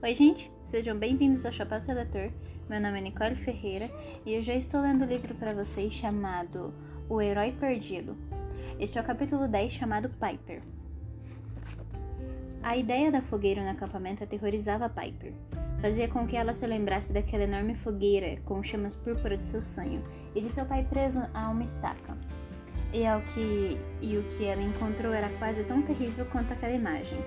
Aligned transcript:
Oi, 0.00 0.14
gente, 0.14 0.48
sejam 0.62 0.96
bem-vindos 0.96 1.44
ao 1.44 1.50
Chapéu 1.50 1.80
Seletor. 1.80 2.30
Meu 2.70 2.80
nome 2.80 2.98
é 2.98 3.00
Nicole 3.00 3.34
Ferreira 3.34 3.90
e 4.24 4.32
eu 4.32 4.40
já 4.40 4.54
estou 4.54 4.80
lendo 4.80 5.02
o 5.02 5.08
livro 5.08 5.34
para 5.34 5.52
vocês 5.52 5.92
chamado 5.92 6.72
O 7.08 7.20
Herói 7.20 7.50
Perdido. 7.50 8.16
Este 8.78 8.96
é 8.96 9.00
o 9.00 9.04
capítulo 9.04 9.48
10 9.48 9.72
chamado 9.72 10.08
Piper. 10.08 10.62
A 12.62 12.76
ideia 12.76 13.10
da 13.10 13.20
fogueira 13.20 13.60
no 13.60 13.70
acampamento 13.70 14.22
aterrorizava 14.22 14.88
Piper. 14.88 15.32
Fazia 15.80 16.06
com 16.06 16.28
que 16.28 16.36
ela 16.36 16.54
se 16.54 16.64
lembrasse 16.64 17.12
daquela 17.12 17.42
enorme 17.42 17.74
fogueira 17.74 18.40
com 18.44 18.62
chamas 18.62 18.94
púrpura 18.94 19.36
de 19.36 19.48
seu 19.48 19.64
sonho 19.64 20.04
e 20.32 20.40
de 20.40 20.48
seu 20.48 20.64
pai 20.64 20.84
preso 20.84 21.20
a 21.34 21.48
uma 21.48 21.64
estaca. 21.64 22.16
E, 22.92 23.04
ao 23.04 23.20
que, 23.20 23.76
e 24.00 24.16
o 24.16 24.22
que 24.30 24.44
ela 24.44 24.62
encontrou 24.62 25.12
era 25.12 25.28
quase 25.40 25.64
tão 25.64 25.82
terrível 25.82 26.24
quanto 26.26 26.52
aquela 26.52 26.72
imagem. 26.72 27.18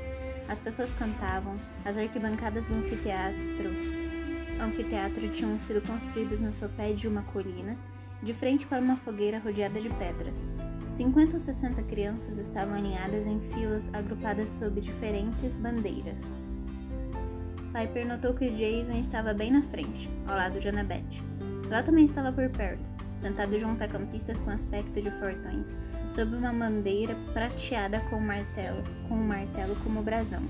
As 0.51 0.59
pessoas 0.59 0.91
cantavam, 0.91 1.55
as 1.85 1.97
arquibancadas 1.97 2.65
do 2.65 2.73
anfiteatro, 2.73 3.69
anfiteatro 4.61 5.29
tinham 5.29 5.57
sido 5.57 5.81
construídas 5.81 6.41
no 6.41 6.51
sopé 6.51 6.91
de 6.91 7.07
uma 7.07 7.21
colina, 7.21 7.77
de 8.21 8.33
frente 8.33 8.67
para 8.67 8.81
uma 8.81 8.97
fogueira 8.97 9.39
rodeada 9.39 9.79
de 9.79 9.87
pedras. 9.91 10.49
50 10.89 11.35
ou 11.35 11.39
60 11.39 11.81
crianças 11.83 12.37
estavam 12.37 12.73
alinhadas 12.73 13.27
em 13.27 13.39
filas 13.53 13.89
agrupadas 13.93 14.49
sob 14.49 14.81
diferentes 14.81 15.55
bandeiras. 15.55 16.33
Piper 17.71 18.05
notou 18.05 18.33
que 18.33 18.49
Jason 18.49 18.99
estava 18.99 19.33
bem 19.33 19.53
na 19.53 19.61
frente, 19.61 20.09
ao 20.27 20.35
lado 20.35 20.59
de 20.59 20.67
Annabeth. 20.67 21.23
Ela 21.67 21.81
também 21.81 22.03
estava 22.03 22.29
por 22.29 22.49
perto, 22.49 22.83
sentado 23.21 23.57
junto 23.59 23.84
a 23.84 23.88
campistas 23.88 24.41
com 24.41 24.49
aspecto 24.49 24.99
de 24.99 25.11
fortões, 25.11 25.77
sob 26.09 26.35
uma 26.35 26.52
bandeira 26.52 27.16
prateada 27.31 27.99
com 28.09 28.17
um 28.17 28.25
martelo, 28.25 28.84
com 29.07 29.16
um 29.16 29.27
martelo 29.27 29.75
como 29.84 30.02
brasão. 30.02 30.41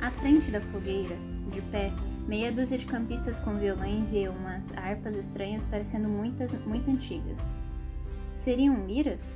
À 0.00 0.10
frente 0.10 0.50
da 0.50 0.60
fogueira, 0.60 1.16
de 1.50 1.60
pé, 1.62 1.92
meia 2.26 2.52
dúzia 2.52 2.78
de 2.78 2.86
campistas 2.86 3.40
com 3.40 3.56
violões 3.56 4.12
e 4.12 4.28
umas 4.28 4.72
harpas 4.76 5.16
estranhas 5.16 5.66
parecendo 5.66 6.08
muitas, 6.08 6.54
muito 6.64 6.88
antigas. 6.88 7.50
Seriam 8.32 8.86
liras? 8.86 9.34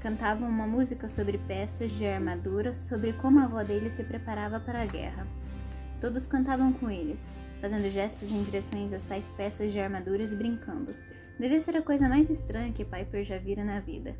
Cantavam 0.00 0.48
uma 0.48 0.66
música 0.66 1.08
sobre 1.08 1.38
peças 1.38 1.90
de 1.90 2.06
armadura, 2.06 2.72
sobre 2.72 3.12
como 3.14 3.40
a 3.40 3.44
avó 3.44 3.64
deles 3.64 3.94
se 3.94 4.04
preparava 4.04 4.60
para 4.60 4.82
a 4.82 4.86
guerra. 4.86 5.26
Todos 6.00 6.28
cantavam 6.28 6.72
com 6.72 6.88
eles, 6.88 7.28
fazendo 7.60 7.90
gestos 7.90 8.30
em 8.30 8.40
direções 8.44 8.92
às 8.92 9.04
tais 9.04 9.28
peças 9.30 9.72
de 9.72 9.80
armaduras 9.80 10.32
e 10.32 10.36
brincando. 10.36 10.94
Devia 11.38 11.60
ser 11.60 11.76
a 11.76 11.82
coisa 11.82 12.08
mais 12.08 12.28
estranha 12.30 12.72
que 12.72 12.84
Piper 12.84 13.22
já 13.22 13.38
vira 13.38 13.64
na 13.64 13.78
vida. 13.78 14.16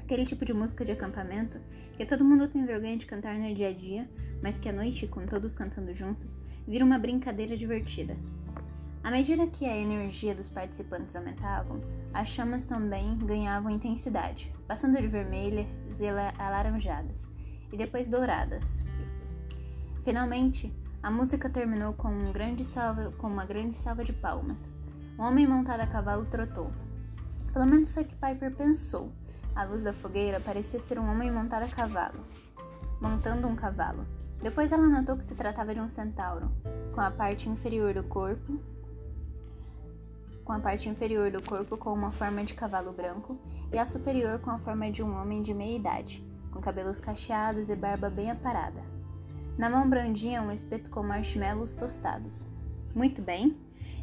Aquele 0.00 0.26
tipo 0.26 0.44
de 0.44 0.52
música 0.52 0.84
de 0.84 0.90
acampamento 0.90 1.60
que 1.96 2.04
todo 2.04 2.24
mundo 2.24 2.48
tem 2.48 2.66
vergonha 2.66 2.96
de 2.96 3.06
cantar 3.06 3.38
no 3.38 3.54
dia 3.54 3.68
a 3.68 3.72
dia, 3.72 4.10
mas 4.42 4.58
que 4.58 4.68
à 4.68 4.72
noite, 4.72 5.06
com 5.06 5.24
todos 5.26 5.54
cantando 5.54 5.94
juntos, 5.94 6.40
vira 6.66 6.84
uma 6.84 6.98
brincadeira 6.98 7.56
divertida. 7.56 8.16
À 9.04 9.12
medida 9.12 9.46
que 9.46 9.64
a 9.64 9.76
energia 9.76 10.34
dos 10.34 10.48
participantes 10.48 11.14
aumentavam, 11.14 11.80
as 12.12 12.26
chamas 12.26 12.64
também 12.64 13.16
ganhavam 13.18 13.70
intensidade, 13.70 14.52
passando 14.66 15.00
de 15.00 15.06
vermelhas 15.06 15.68
e 16.00 16.08
alaranjadas, 16.38 17.28
e 17.72 17.76
depois 17.76 18.08
douradas. 18.08 18.84
Finalmente, 20.02 20.74
a 21.00 21.12
música 21.12 21.48
terminou 21.48 21.92
com, 21.92 22.08
um 22.08 22.32
grande 22.32 22.64
com 23.18 23.28
uma 23.28 23.44
grande 23.44 23.76
salva 23.76 24.02
de 24.02 24.12
palmas. 24.12 24.74
Um 25.18 25.22
homem 25.22 25.46
montado 25.46 25.80
a 25.80 25.86
cavalo 25.86 26.24
trotou. 26.26 26.70
Pelo 27.52 27.66
menos 27.66 27.92
foi 27.92 28.02
o 28.02 28.06
que 28.06 28.16
Piper 28.16 28.54
pensou. 28.54 29.12
A 29.54 29.64
luz 29.64 29.84
da 29.84 29.92
fogueira 29.92 30.40
parecia 30.40 30.80
ser 30.80 30.98
um 30.98 31.10
homem 31.10 31.30
montado 31.30 31.62
a 31.62 31.68
cavalo, 31.68 32.24
montando 33.00 33.46
um 33.46 33.54
cavalo. 33.54 34.06
Depois 34.42 34.72
ela 34.72 34.88
notou 34.88 35.16
que 35.16 35.24
se 35.24 35.34
tratava 35.34 35.72
de 35.72 35.80
um 35.80 35.88
centauro, 35.88 36.50
com 36.92 37.00
a 37.00 37.10
parte 37.10 37.48
inferior 37.48 37.94
do 37.94 38.02
corpo 38.02 38.60
com 40.44 40.52
a 40.52 40.60
parte 40.60 40.88
inferior 40.88 41.30
do 41.30 41.42
corpo 41.42 41.76
com 41.76 41.92
uma 41.92 42.10
forma 42.10 42.44
de 42.44 42.54
cavalo 42.54 42.92
branco 42.92 43.38
e 43.72 43.78
a 43.78 43.86
superior 43.86 44.38
com 44.40 44.50
a 44.50 44.58
forma 44.58 44.90
de 44.90 45.02
um 45.02 45.16
homem 45.16 45.40
de 45.40 45.54
meia 45.54 45.76
idade, 45.76 46.24
com 46.52 46.60
cabelos 46.60 47.00
cacheados 47.00 47.70
e 47.70 47.74
barba 47.74 48.10
bem 48.10 48.30
aparada. 48.30 48.82
Na 49.56 49.70
mão 49.70 49.88
brandia 49.88 50.42
um 50.42 50.52
espeto 50.52 50.90
com 50.90 51.02
marshmallows 51.02 51.74
tostados. 51.74 52.46
Muito 52.94 53.20
bem, 53.20 53.56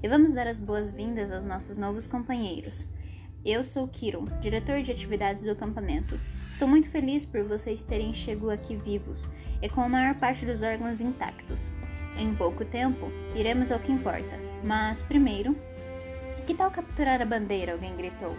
e 0.04 0.10
vamos 0.10 0.34
dar 0.34 0.48
as 0.48 0.60
boas-vindas 0.60 1.32
aos 1.32 1.46
nossos 1.46 1.78
novos 1.78 2.08
companheiros. 2.08 2.90
Eu 3.46 3.64
sou 3.64 3.88
Kiron, 3.88 4.26
diretor 4.42 4.82
de 4.82 4.92
atividades 4.92 5.42
do 5.42 5.52
acampamento. 5.52 6.20
Estou 6.50 6.68
muito 6.68 6.90
feliz 6.90 7.24
por 7.24 7.42
vocês 7.46 7.86
terem 7.86 8.14
chegado 8.14 8.50
aqui 8.50 8.76
vivos 8.76 9.30
e 9.62 9.70
com 9.70 9.80
a 9.80 9.88
maior 9.88 10.16
parte 10.16 10.46
dos 10.46 10.62
órgãos 10.62 11.00
intactos. 11.00 11.72
Em 12.18 12.36
pouco 12.36 12.66
tempo, 12.66 13.10
iremos 13.34 13.72
ao 13.72 13.80
que 13.80 13.94
importa. 13.94 14.38
Mas, 14.62 15.02
primeiro, 15.02 15.56
que 16.46 16.54
tal 16.54 16.70
capturar 16.70 17.22
a 17.22 17.26
bandeira? 17.26 17.72
Alguém 17.72 17.96
gritou. 17.96 18.36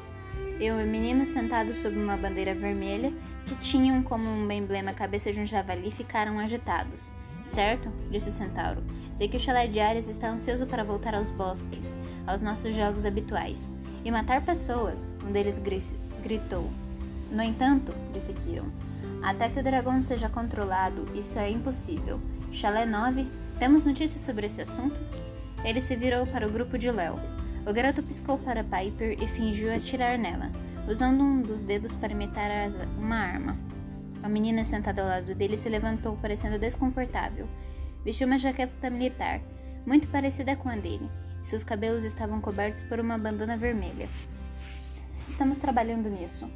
Eu 0.61 0.79
e 0.79 0.85
o 0.85 0.87
menino 0.87 1.25
sentados 1.25 1.79
sob 1.79 1.97
uma 1.97 2.19
bandeira 2.19 2.55
vermelha, 2.55 3.11
que 3.47 3.55
tinham 3.57 4.03
como 4.03 4.29
um 4.29 4.53
emblema 4.53 4.91
a 4.91 4.95
cabeça 4.95 5.33
de 5.33 5.41
um 5.41 5.47
javali, 5.47 5.91
ficaram 5.91 6.39
agitados. 6.39 7.11
Certo? 7.45 7.91
disse 8.11 8.29
o 8.29 8.33
centauro. 8.33 8.83
Sei 9.13 9.29
que 9.29 9.37
o 9.37 9.41
chalé 9.41 9.67
de 9.67 9.79
Ares 9.79 10.09
está 10.09 10.31
ansioso 10.31 10.67
para 10.67 10.85
voltar 10.85 11.15
aos 11.15 11.31
bosques, 11.31 11.97
aos 12.27 12.41
nossos 12.41 12.75
jogos 12.75 13.05
habituais. 13.05 13.71
E 14.05 14.11
matar 14.11 14.45
pessoas, 14.45 15.09
um 15.25 15.31
deles 15.31 15.59
gri 15.59 15.83
gritou. 16.23 16.71
No 17.31 17.43
entanto, 17.43 17.93
disse 18.13 18.33
Kiron, 18.33 18.69
até 19.23 19.49
que 19.49 19.61
o 19.61 19.63
dragão 19.63 20.03
seja 20.03 20.29
controlado, 20.29 21.05
isso 21.15 21.39
é 21.39 21.51
impossível. 21.51 22.21
Chalé 22.51 22.85
9, 22.85 23.27
temos 23.59 23.85
notícias 23.85 24.23
sobre 24.23 24.47
esse 24.47 24.61
assunto? 24.61 24.97
Ele 25.65 25.81
se 25.81 25.95
virou 25.97 26.27
para 26.27 26.47
o 26.47 26.51
grupo 26.51 26.77
de 26.77 26.91
Léo. 26.91 27.17
O 27.67 27.73
garoto 27.73 28.03
piscou 28.03 28.37
para 28.39 28.65
Piper 28.65 29.17
e 29.23 29.29
fingiu 29.29 29.73
atirar 29.75 30.19
nela, 30.19 30.51
usando 30.89 31.23
um 31.23 31.41
dos 31.41 31.63
dedos 31.63 31.95
para 31.95 32.13
imitar 32.13 32.51
uma 32.99 33.17
arma. 33.17 33.57
A 34.23 34.29
menina 34.29 34.63
sentada 34.63 35.03
ao 35.03 35.09
lado 35.09 35.35
dele 35.35 35.57
se 35.57 35.69
levantou, 35.69 36.17
parecendo 36.17 36.59
desconfortável. 36.59 37.49
Vestiu 38.05 38.27
uma 38.27 38.39
jaqueta 38.39 38.89
militar, 38.89 39.41
muito 39.85 40.07
parecida 40.09 40.55
com 40.55 40.69
a 40.69 40.77
dele. 40.77 41.11
Seus 41.43 41.65
cabelos 41.65 42.05
estavam 42.05 42.41
cobertos 42.41 42.83
por 42.83 43.01
uma 43.01 43.19
bandana 43.19 43.57
vermelha. 43.57 44.09
Estamos 45.27 45.59
trabalhando 45.59 46.09
nisso. 46.09 46.49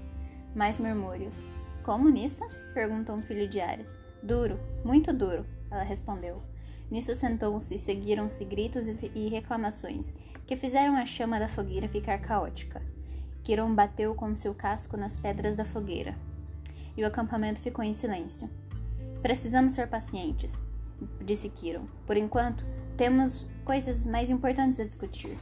Mais 0.55 0.79
murmúrios. 0.79 1.43
Como 1.83 2.09
nisso? 2.09 2.45
perguntou 2.73 3.17
um 3.17 3.23
filho 3.23 3.49
de 3.49 3.61
Ares. 3.61 3.99
Duro, 4.23 4.59
muito 4.85 5.13
duro, 5.13 5.45
ela 5.71 5.83
respondeu. 5.83 6.43
Nisso 6.91 7.15
sentou-se 7.15 7.75
e 7.75 7.79
seguiram-se 7.79 8.45
gritos 8.45 8.87
e 9.03 9.29
reclamações, 9.29 10.15
que 10.47 10.57
fizeram 10.57 10.95
a 10.97 11.05
chama 11.05 11.41
da 11.41 11.49
fogueira 11.49 11.89
ficar 11.89 12.19
caótica. 12.19 12.81
Kiron 13.43 13.75
bateu 13.75 14.15
com 14.15 14.37
seu 14.37 14.55
casco 14.55 14.97
nas 14.97 15.17
pedras 15.17 15.57
da 15.57 15.65
fogueira. 15.65 16.17
E 16.97 17.03
o 17.03 17.07
acampamento 17.07 17.61
ficou 17.61 17.85
em 17.85 17.93
silêncio. 17.93 18.49
Precisamos 19.23 19.75
ser 19.75 19.89
pacientes 19.89 20.61
disse 21.25 21.49
Kiron. 21.49 21.87
Por 22.07 22.17
enquanto, 22.17 22.65
temos 22.97 23.47
coisas 23.65 24.05
mais 24.05 24.31
importantes 24.31 24.81
a 24.81 24.85
discutir. 24.85 25.37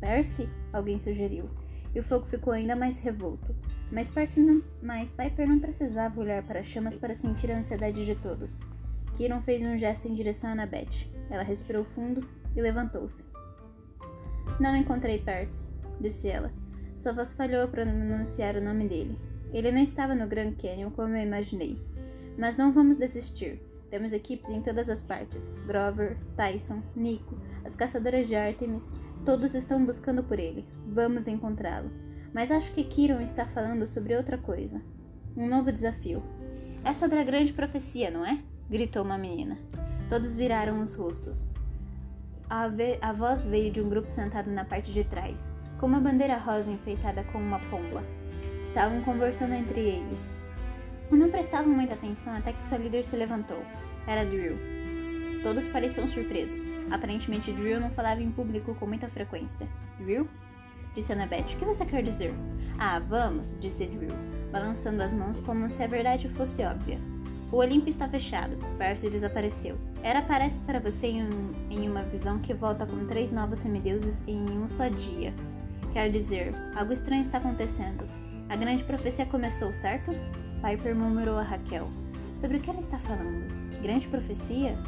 Percy? 0.00 0.48
Alguém 0.72 0.98
sugeriu. 0.98 1.48
E 1.94 2.00
o 2.00 2.02
fogo 2.02 2.26
ficou 2.26 2.52
ainda 2.52 2.76
mais 2.76 2.98
revolto. 2.98 3.54
Mas, 3.90 4.08
Percy 4.08 4.40
não, 4.40 4.62
mas 4.82 5.10
Piper 5.10 5.48
não 5.48 5.60
precisava 5.60 6.20
olhar 6.20 6.42
para 6.42 6.60
as 6.60 6.66
chamas 6.66 6.96
para 6.96 7.14
sentir 7.14 7.50
a 7.50 7.58
ansiedade 7.58 8.04
de 8.04 8.14
todos. 8.16 8.60
Kiron 9.16 9.40
fez 9.42 9.62
um 9.62 9.78
gesto 9.78 10.08
em 10.08 10.14
direção 10.14 10.50
a 10.50 10.52
Annabeth. 10.52 11.08
Ela 11.30 11.42
respirou 11.42 11.84
fundo 11.84 12.28
e 12.54 12.60
levantou-se. 12.60 13.24
Não 14.60 14.76
encontrei 14.76 15.18
Percy, 15.18 15.62
disse 16.00 16.28
ela. 16.28 16.52
Sua 16.94 17.12
voz 17.12 17.32
falhou 17.32 17.62
a 17.62 17.68
pronunciar 17.68 18.56
o 18.56 18.62
nome 18.62 18.88
dele. 18.88 19.18
Ele 19.56 19.72
não 19.72 19.80
estava 19.80 20.14
no 20.14 20.26
Grand 20.26 20.52
Canyon 20.52 20.90
como 20.90 21.16
eu 21.16 21.22
imaginei. 21.22 21.80
Mas 22.36 22.58
não 22.58 22.74
vamos 22.74 22.98
desistir. 22.98 23.58
Temos 23.88 24.12
equipes 24.12 24.50
em 24.50 24.60
todas 24.60 24.86
as 24.90 25.00
partes. 25.00 25.50
Grover, 25.66 26.18
Tyson, 26.36 26.82
Nico, 26.94 27.40
as 27.64 27.74
caçadoras 27.74 28.28
de 28.28 28.34
Artemis, 28.34 28.84
todos 29.24 29.54
estão 29.54 29.82
buscando 29.82 30.22
por 30.22 30.38
ele. 30.38 30.68
Vamos 30.86 31.26
encontrá-lo. 31.26 31.90
Mas 32.34 32.50
acho 32.50 32.70
que 32.72 32.84
Kiron 32.84 33.22
está 33.22 33.46
falando 33.46 33.86
sobre 33.86 34.14
outra 34.14 34.36
coisa. 34.36 34.82
Um 35.34 35.48
novo 35.48 35.72
desafio. 35.72 36.22
É 36.84 36.92
sobre 36.92 37.18
a 37.18 37.24
grande 37.24 37.54
profecia, 37.54 38.10
não 38.10 38.26
é? 38.26 38.38
gritou 38.68 39.02
uma 39.02 39.16
menina. 39.16 39.56
Todos 40.10 40.36
viraram 40.36 40.82
os 40.82 40.92
rostos. 40.92 41.48
A, 42.50 42.68
a 43.00 43.12
voz 43.14 43.46
veio 43.46 43.72
de 43.72 43.80
um 43.80 43.88
grupo 43.88 44.10
sentado 44.10 44.50
na 44.50 44.66
parte 44.66 44.92
de 44.92 45.02
trás, 45.02 45.50
com 45.80 45.86
uma 45.86 45.98
bandeira 45.98 46.36
rosa 46.36 46.70
enfeitada 46.70 47.24
com 47.24 47.38
uma 47.38 47.58
pomba. 47.70 48.02
Estavam 48.66 49.00
conversando 49.02 49.54
entre 49.54 49.80
eles. 49.80 50.34
Não 51.08 51.30
prestavam 51.30 51.72
muita 51.72 51.94
atenção 51.94 52.34
até 52.34 52.52
que 52.52 52.64
sua 52.64 52.76
líder 52.76 53.04
se 53.04 53.14
levantou. 53.14 53.62
Era 54.08 54.24
Drill. 54.24 54.58
Todos 55.40 55.68
pareciam 55.68 56.08
surpresos. 56.08 56.66
Aparentemente, 56.90 57.52
Drill 57.52 57.78
não 57.78 57.90
falava 57.90 58.20
em 58.20 58.32
público 58.32 58.74
com 58.74 58.84
muita 58.84 59.08
frequência. 59.08 59.68
Drill? 60.00 60.28
Disse 60.96 61.12
Annabeth. 61.12 61.54
O 61.54 61.56
que 61.58 61.64
você 61.64 61.86
quer 61.86 62.02
dizer? 62.02 62.34
Ah, 62.76 62.98
vamos, 62.98 63.56
disse 63.60 63.86
Drill, 63.86 64.16
balançando 64.50 65.00
as 65.00 65.12
mãos 65.12 65.38
como 65.38 65.70
se 65.70 65.84
a 65.84 65.86
verdade 65.86 66.28
fosse 66.28 66.64
óbvia. 66.64 66.98
O 67.52 67.58
Olimpo 67.58 67.88
está 67.88 68.08
fechado. 68.08 68.58
Percy 68.76 69.08
desapareceu. 69.08 69.78
Era 70.02 70.18
aparece 70.18 70.60
para 70.62 70.80
você 70.80 71.06
em, 71.06 71.22
um, 71.22 71.52
em 71.70 71.88
uma 71.88 72.02
visão 72.02 72.40
que 72.40 72.52
volta 72.52 72.84
com 72.84 73.06
três 73.06 73.30
novos 73.30 73.60
semideuses 73.60 74.24
em 74.26 74.42
um 74.58 74.66
só 74.66 74.88
dia. 74.88 75.32
Quer 75.92 76.10
dizer, 76.10 76.52
algo 76.74 76.92
estranho 76.92 77.22
está 77.22 77.38
acontecendo. 77.38 78.25
A 78.48 78.54
grande 78.54 78.84
profecia 78.84 79.26
começou, 79.26 79.72
certo? 79.72 80.12
Piper 80.62 80.94
murmurou 80.94 81.36
a 81.36 81.42
Raquel. 81.42 81.90
Sobre 82.36 82.58
o 82.58 82.60
que 82.60 82.70
ela 82.70 82.78
está 82.78 82.96
falando? 82.96 83.50
Grande 83.82 84.06
profecia? 84.06 84.78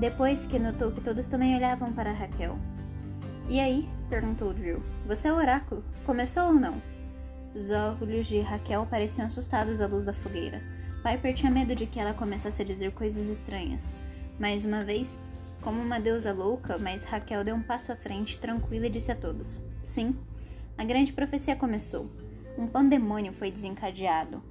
Depois 0.00 0.46
que 0.46 0.58
notou 0.58 0.92
que 0.92 1.02
todos 1.02 1.28
também 1.28 1.54
olhavam 1.54 1.92
para 1.92 2.10
Raquel. 2.10 2.58
E 3.50 3.60
aí? 3.60 3.86
perguntou 4.08 4.54
Drew. 4.54 4.82
Você 5.06 5.28
é 5.28 5.32
o 5.32 5.36
oráculo? 5.36 5.84
Começou 6.06 6.46
ou 6.46 6.54
não? 6.54 6.80
Os 7.54 7.70
olhos 7.70 8.26
de 8.26 8.40
Raquel 8.40 8.86
pareciam 8.86 9.26
assustados 9.26 9.82
à 9.82 9.86
luz 9.86 10.06
da 10.06 10.14
fogueira. 10.14 10.62
Piper 11.02 11.34
tinha 11.34 11.52
medo 11.52 11.74
de 11.74 11.84
que 11.84 12.00
ela 12.00 12.14
começasse 12.14 12.62
a 12.62 12.64
dizer 12.64 12.92
coisas 12.92 13.28
estranhas. 13.28 13.90
Mais 14.38 14.64
uma 14.64 14.82
vez, 14.82 15.18
como 15.60 15.82
uma 15.82 16.00
deusa 16.00 16.32
louca, 16.32 16.78
mas 16.78 17.04
Raquel 17.04 17.44
deu 17.44 17.54
um 17.54 17.62
passo 17.62 17.92
à 17.92 17.96
frente, 17.96 18.38
tranquila, 18.38 18.86
e 18.86 18.90
disse 18.90 19.12
a 19.12 19.16
todos: 19.16 19.60
Sim, 19.82 20.16
a 20.76 20.84
grande 20.84 21.12
profecia 21.12 21.54
começou. 21.56 22.10
Um 22.58 22.66
pandemônio 22.66 23.32
foi 23.32 23.50
desencadeado. 23.50 24.42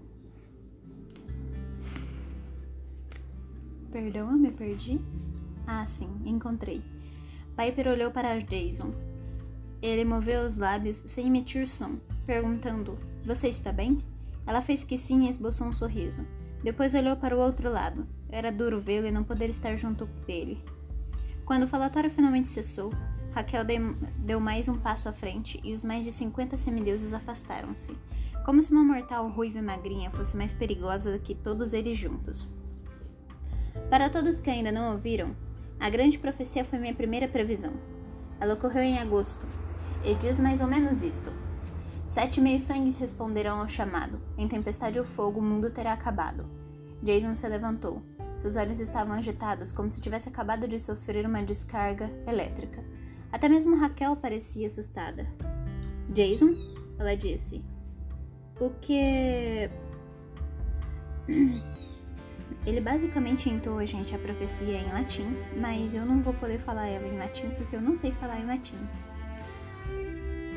Perdão, 3.91 4.31
eu 4.31 4.37
me 4.37 4.51
perdi? 4.51 4.99
Ah, 5.67 5.85
sim, 5.85 6.09
encontrei. 6.25 6.81
Piper 7.57 7.89
olhou 7.89 8.11
para 8.11 8.39
Jason. 8.39 8.93
Ele 9.81 10.05
moveu 10.05 10.45
os 10.45 10.57
lábios 10.57 10.97
sem 10.97 11.27
emitir 11.27 11.67
som, 11.67 11.99
perguntando: 12.25 12.97
Você 13.25 13.49
está 13.49 13.71
bem? 13.71 13.99
Ela 14.47 14.61
fez 14.61 14.83
que 14.83 14.97
sim 14.97 15.25
e 15.25 15.29
esboçou 15.29 15.67
um 15.67 15.73
sorriso. 15.73 16.25
Depois 16.63 16.93
olhou 16.93 17.15
para 17.15 17.35
o 17.35 17.39
outro 17.39 17.69
lado. 17.69 18.07
Era 18.29 18.51
duro 18.51 18.79
vê-lo 18.79 19.07
e 19.07 19.11
não 19.11 19.23
poder 19.23 19.49
estar 19.49 19.75
junto 19.75 20.05
dele. 20.25 20.63
Quando 21.45 21.63
o 21.63 21.67
falatório 21.67 22.09
finalmente 22.09 22.47
cessou, 22.47 22.93
Raquel 23.33 23.63
deu 24.17 24.41
mais 24.41 24.67
um 24.67 24.77
passo 24.77 25.07
à 25.07 25.13
frente 25.13 25.59
e 25.63 25.73
os 25.73 25.83
mais 25.83 26.03
de 26.03 26.11
50 26.11 26.57
semideuses 26.57 27.13
afastaram-se, 27.13 27.97
como 28.45 28.61
se 28.61 28.71
uma 28.71 28.83
mortal 28.83 29.29
ruiva 29.29 29.59
e 29.59 29.61
magrinha 29.61 30.11
fosse 30.11 30.35
mais 30.35 30.51
perigosa 30.51 31.13
do 31.13 31.19
que 31.19 31.33
todos 31.33 31.71
eles 31.71 31.97
juntos. 31.97 32.49
Para 33.89 34.09
todos 34.09 34.41
que 34.41 34.49
ainda 34.49 34.71
não 34.71 34.91
ouviram, 34.91 35.33
a 35.79 35.89
grande 35.89 36.19
profecia 36.19 36.65
foi 36.65 36.77
minha 36.77 36.93
primeira 36.93 37.27
previsão. 37.27 37.73
Ela 38.39 38.55
ocorreu 38.55 38.83
em 38.83 38.99
agosto, 38.99 39.47
e 40.03 40.13
diz 40.15 40.37
mais 40.37 40.59
ou 40.59 40.67
menos 40.67 41.01
isto. 41.01 41.31
Sete 42.07 42.41
meios 42.41 42.63
sangues 42.63 42.97
responderão 42.97 43.61
ao 43.61 43.69
chamado. 43.69 44.19
Em 44.37 44.47
tempestade 44.47 44.99
ou 44.99 45.05
fogo, 45.05 45.39
o 45.39 45.43
mundo 45.43 45.71
terá 45.71 45.93
acabado. 45.93 46.45
Jason 47.01 47.33
se 47.33 47.47
levantou. 47.47 48.01
Seus 48.35 48.57
olhos 48.57 48.79
estavam 48.81 49.13
agitados, 49.13 49.71
como 49.71 49.89
se 49.89 50.01
tivesse 50.01 50.27
acabado 50.27 50.67
de 50.67 50.77
sofrer 50.77 51.25
uma 51.25 51.41
descarga 51.41 52.11
elétrica. 52.27 52.83
Até 53.31 53.47
mesmo 53.47 53.75
Raquel 53.75 54.15
parecia 54.15 54.67
assustada. 54.67 55.27
Jason? 56.09 56.53
Ela 56.99 57.15
disse. 57.15 57.63
O 58.59 58.69
que. 58.81 59.69
Ele 62.65 62.79
basicamente 62.79 63.49
entoou 63.49 63.79
a 63.79 63.85
gente 63.85 64.13
a 64.13 64.19
profecia 64.19 64.77
em 64.77 64.91
latim, 64.91 65.35
mas 65.59 65.95
eu 65.95 66.05
não 66.05 66.21
vou 66.21 66.33
poder 66.33 66.59
falar 66.59 66.87
ela 66.87 67.07
em 67.07 67.17
latim 67.17 67.49
porque 67.51 67.75
eu 67.75 67.81
não 67.81 67.95
sei 67.95 68.11
falar 68.11 68.39
em 68.39 68.45
latim. 68.45 68.77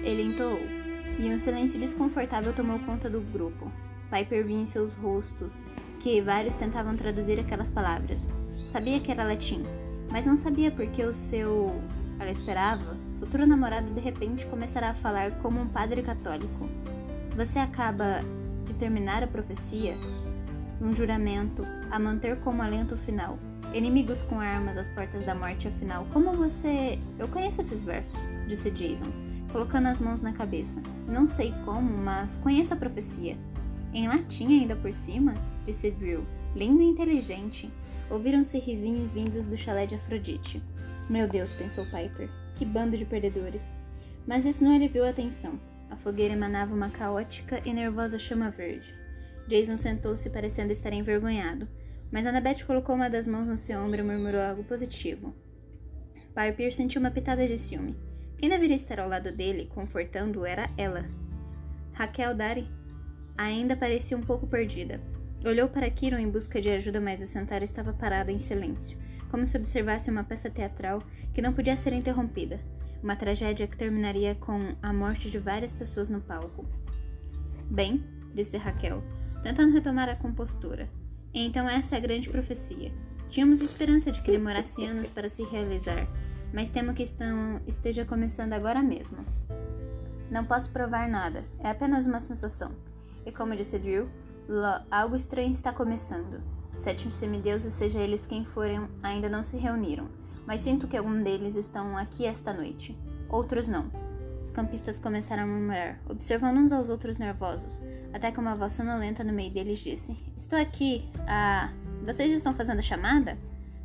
Ele 0.03 0.23
entoou 0.23 0.59
e 1.19 1.33
um 1.33 1.39
silêncio 1.39 1.81
desconfortável 1.81 2.53
tomou 2.53 2.79
conta 2.81 3.09
do 3.09 3.21
grupo. 3.21 3.73
Piper 4.11 4.45
via 4.45 4.59
em 4.59 4.67
seus 4.67 4.95
rostos 4.95 5.63
que 5.99 6.21
vários 6.21 6.59
tentavam 6.59 6.95
traduzir 6.95 7.41
aquelas 7.41 7.71
palavras. 7.71 8.29
Sabia 8.63 9.01
que 9.01 9.11
era 9.11 9.25
latim, 9.25 9.63
mas 10.11 10.27
não 10.27 10.37
sabia 10.37 10.71
porque 10.71 11.03
o 11.03 11.15
seu, 11.15 11.81
ela 12.19 12.31
esperava, 12.31 12.97
futuro 13.15 13.47
namorado 13.47 13.93
de 13.93 14.01
repente 14.01 14.47
começará 14.47 14.91
a 14.91 14.95
falar 14.95 15.33
como 15.39 15.61
um 15.61 15.69
padre 15.69 16.03
católico. 16.03 16.69
Você 17.37 17.59
acaba 17.59 18.21
de 18.65 18.75
terminar 18.75 19.23
a 19.23 19.27
profecia, 19.27 19.97
um 20.81 20.93
juramento 20.93 21.63
a 21.91 21.99
manter 21.99 22.39
como 22.41 22.63
alento 22.63 22.97
final. 22.97 23.39
Inimigos 23.73 24.23
com 24.23 24.39
armas 24.41 24.77
às 24.77 24.89
portas 24.89 25.25
da 25.25 25.35
morte, 25.35 25.67
afinal. 25.67 26.07
Como 26.13 26.37
você. 26.37 26.99
Eu 27.19 27.27
conheço 27.27 27.61
esses 27.61 27.83
versos, 27.83 28.29
disse 28.47 28.71
Jason 28.71 29.35
colocando 29.55 29.87
as 29.87 30.01
mãos 30.01 30.21
na 30.21 30.33
cabeça. 30.33 30.83
Não 31.07 31.29
sei 31.29 31.55
como, 31.65 31.97
mas 31.97 32.37
conheço 32.39 32.75
a 32.75 32.77
profecia. 32.77 33.39
Em 33.93 34.09
latim 34.09 34.61
ainda 34.61 34.75
por 34.75 34.93
cima, 34.93 35.37
disse 35.65 35.93
Drill, 35.93 36.27
lindo 36.57 36.83
e 36.83 36.87
inteligente. 36.87 37.71
Ouviram-se 38.11 38.59
risinhos 38.59 39.13
vindos 39.13 39.47
do 39.47 39.57
chalé 39.57 39.87
de 39.87 39.95
Afrodite. 39.95 40.61
Meu 41.09 41.29
Deus, 41.29 41.53
pensou 41.53 41.85
Piper, 41.85 42.29
que 42.57 42.65
bando 42.65 42.97
de 42.97 43.05
perdedores. 43.05 43.73
Mas 44.27 44.45
isso 44.45 44.65
não 44.65 44.75
aliviou 44.75 45.07
a 45.07 45.11
atenção. 45.11 45.61
A 45.91 45.97
fogueira 45.97 46.35
emanava 46.35 46.75
uma 46.75 46.91
caótica 46.91 47.61
e 47.65 47.73
nervosa 47.73 48.19
chama 48.19 48.51
verde. 48.51 48.93
Jason 49.47 49.77
sentou-se 49.77 50.31
parecendo 50.31 50.73
estar 50.73 50.93
envergonhado, 50.93 51.69
mas 52.11 52.27
Annabeth 52.27 52.65
colocou 52.67 52.95
uma 52.95 53.11
das 53.11 53.27
mãos 53.27 53.47
no 53.47 53.57
seu 53.57 53.79
ombro 53.81 54.01
e 54.01 54.05
murmurou 54.05 54.41
algo 54.41 54.65
positivo. 54.65 55.35
Piper 56.35 56.75
sentiu 56.75 57.01
uma 57.01 57.11
pitada 57.11 57.47
de 57.47 57.59
ciúme. 57.59 57.97
Quem 58.39 58.49
deveria 58.49 58.77
estar 58.77 58.99
ao 58.99 59.09
lado 59.09 59.31
dele, 59.31 59.71
confortando-o, 59.75 60.47
era 60.47 60.69
ela. 60.77 61.05
Raquel 61.93 62.35
Dari 62.35 62.67
ainda 63.37 63.77
parecia 63.77 64.17
um 64.17 64.23
pouco 64.23 64.47
perdida. 64.47 64.99
Olhou 65.45 65.69
para 65.69 65.91
Kiron 65.91 66.19
em 66.19 66.31
busca 66.31 66.61
de 66.61 66.71
ajuda, 66.71 67.01
mas 67.01 67.21
o 67.21 67.27
centauro 67.27 67.65
estava 67.65 67.93
parado 67.93 68.31
em 68.31 68.39
silêncio, 68.39 68.97
como 69.35 69.49
se 69.49 69.57
observasse 69.57 70.09
uma 70.09 70.23
peça 70.23 70.49
teatral 70.49 71.03
que 71.35 71.43
não 71.43 71.53
podia 71.53 71.77
ser 71.77 71.93
interrompida. 71.93 72.61
Uma 73.03 73.17
tragédia 73.17 73.67
que 73.67 73.77
terminaria 73.77 74.37
com 74.37 74.77
a 74.81 74.93
morte 74.93 75.29
de 75.29 75.41
várias 75.41 75.75
pessoas 75.75 76.09
no 76.09 76.21
palco. 76.21 76.65
Bem, 77.69 78.01
disse 78.33 78.57
Raquel, 78.57 79.03
tentando 79.43 79.73
retomar 79.73 80.09
a 80.09 80.15
compostura. 80.15 80.89
Então 81.35 81.69
essa 81.69 81.97
é 81.97 81.99
a 81.99 82.01
grande 82.01 82.31
profecia. 82.31 82.93
Tínhamos 83.29 83.61
esperança 83.61 84.13
de 84.13 84.23
que 84.23 84.31
demorasse 84.31 84.85
anos 84.85 85.11
para 85.11 85.29
se 85.29 85.43
realizar, 85.43 86.07
mas 86.53 86.69
temo 86.69 86.95
que 86.95 87.03
estão, 87.03 87.61
esteja 87.67 88.05
começando 88.05 88.53
agora 88.53 88.85
mesmo. 88.85 89.19
Não 90.31 90.45
posso 90.45 90.71
provar 90.71 91.09
nada, 91.09 91.43
é 91.59 91.69
apenas 91.71 92.07
uma 92.07 92.21
sensação. 92.21 92.71
E 93.27 93.33
como 93.33 93.57
disse 93.57 93.81
Drew, 93.81 94.09
algo 94.93 95.17
estranho 95.17 95.51
está 95.51 95.73
começando. 95.73 96.41
Sete 96.75 97.11
semideuses, 97.13 97.73
seja 97.73 98.01
eles 98.01 98.27
quem 98.27 98.45
forem, 98.45 98.89
ainda 99.03 99.29
não 99.29 99.43
se 99.43 99.57
reuniram, 99.57 100.09
mas 100.47 100.61
sinto 100.61 100.89
que 100.89 100.97
algum 100.97 101.23
deles 101.23 101.57
estão 101.57 101.97
aqui 101.97 102.27
esta 102.27 102.53
noite. 102.53 102.99
Outros 103.29 103.69
não. 103.69 103.91
Os 104.43 104.51
campistas 104.51 104.99
começaram 104.99 105.45
a 105.45 105.47
murmurar, 105.47 106.01
observando 106.09 106.59
uns 106.59 106.73
aos 106.73 106.91
outros 106.91 107.17
nervosos, 107.17 107.81
até 108.13 108.31
que 108.31 108.39
uma 108.39 108.55
voz 108.55 108.73
sonolenta 108.73 109.25
no 109.25 109.33
meio 109.33 109.51
deles 109.51 109.79
disse: 109.79 110.17
Estou 110.37 110.59
aqui. 110.59 111.09
Ah, 111.27 111.73
vocês 112.05 112.31
estão 112.33 112.55
fazendo 112.55 112.79
a 112.79 112.83
chamada? 112.83 113.39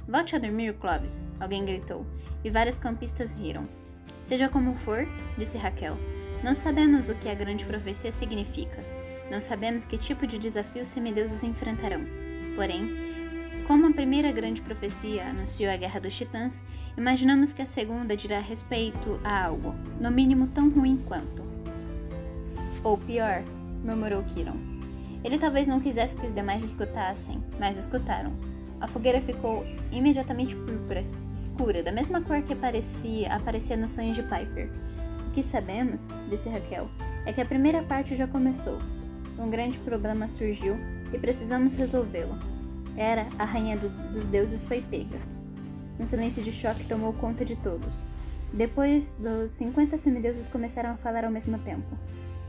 Volte 0.08 0.36
a 0.36 0.40
dormir, 0.40 0.74
Clovis, 0.74 1.22
alguém 1.40 1.64
gritou, 1.64 2.06
e 2.44 2.50
vários 2.50 2.78
campistas 2.78 3.32
riram. 3.32 3.70
Seja 4.22 4.50
como 4.50 4.76
for, 4.76 5.08
disse 5.38 5.58
Raquel, 5.58 5.96
não 6.44 6.54
sabemos 6.54 7.10
o 7.10 7.16
que 7.16 7.30
a 7.30 7.36
grande 7.36 7.66
profecia 7.66 8.12
significa. 8.12 8.84
Não 9.30 9.40
sabemos 9.40 9.86
que 9.86 9.98
tipo 9.98 10.26
de 10.26 10.38
desafio 10.38 10.82
os 10.82 10.88
semideuses 10.88 11.44
enfrentarão. 11.44 12.02
Porém, 12.56 13.10
como 13.68 13.86
a 13.86 13.92
primeira 13.92 14.32
grande 14.32 14.62
profecia 14.62 15.30
anunciou 15.30 15.72
a 15.72 15.78
guerra 15.78 16.00
dos 16.00 16.16
titãs, 16.16 16.62
imaginamos 16.98 17.54
que 17.54 17.62
a 17.62 17.66
segunda 17.68 18.18
dirá 18.18 18.40
respeito 18.40 19.20
a 19.24 19.46
algo, 19.46 19.76
no 20.00 20.10
mínimo 20.10 20.48
tão 20.48 20.70
ruim 20.70 20.98
quanto. 21.06 21.44
Ou 22.84 22.98
pior, 22.98 23.44
murmurou 23.84 24.24
Kiron. 24.24 24.58
Ele 25.24 25.38
talvez 25.38 25.68
não 25.68 25.80
quisesse 25.80 26.16
que 26.16 26.26
os 26.26 26.34
demais 26.34 26.64
escutassem, 26.64 27.44
mas 27.60 27.78
escutaram. 27.78 28.34
A 28.82 28.88
fogueira 28.88 29.22
ficou 29.22 29.66
imediatamente 29.92 30.56
púrpura, 30.56 31.04
escura, 31.34 31.84
da 31.84 31.92
mesma 31.92 32.22
cor 32.22 32.42
que 32.42 32.54
aparecia, 32.54 33.34
aparecia 33.34 33.76
nos 33.76 33.92
sonhos 33.92 34.16
de 34.16 34.24
Piper. 34.24 34.70
O 35.28 35.32
que 35.32 35.44
sabemos, 35.44 36.02
disse 36.30 36.50
Raquel, 36.50 36.88
é 37.26 37.34
que 37.34 37.42
a 37.42 37.46
primeira 37.46 37.84
parte 37.84 38.16
já 38.16 38.26
começou. 38.26 38.80
Um 39.38 39.50
grande 39.50 39.78
problema 39.80 40.28
surgiu 40.28 40.76
e 41.14 41.18
precisamos 41.18 41.76
resolvê-lo. 41.76 42.38
Era 42.96 43.28
a 43.38 43.46
rainha 43.46 43.78
do, 43.78 43.90
dos 44.14 44.24
deuses 44.26 44.64
foi 44.64 44.82
pega. 44.82 45.20
Um 46.00 46.08
silêncio 46.08 46.44
de 46.44 46.52
choque 46.52 46.86
tomou 46.86 47.14
conta 47.14 47.44
de 47.46 47.56
todos. 47.58 47.94
Depois, 48.54 49.12
dos 49.20 49.52
50 49.52 49.98
semideuses 49.98 50.48
começaram 50.48 50.92
a 50.92 50.98
falar 50.98 51.26
ao 51.26 51.32
mesmo 51.32 51.58
tempo. 51.60 51.98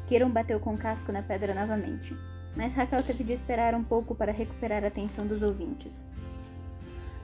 Kiron 0.07 0.31
bateu 0.31 0.59
com 0.59 0.75
o 0.75 0.79
casco 0.79 1.12
na 1.12 1.23
pedra 1.23 1.55
novamente 1.55 2.14
mas 2.57 2.73
Raquel 2.75 3.02
teve 3.02 3.25
de 3.25 3.33
esperar 3.33 3.75
um 3.75 3.85
pouco 3.85 4.14
para 4.14 4.33
recuperar 4.33 4.85
a 4.85 4.88
atenção 4.88 5.26
dos 5.26 5.43
ouvintes. 5.43 6.02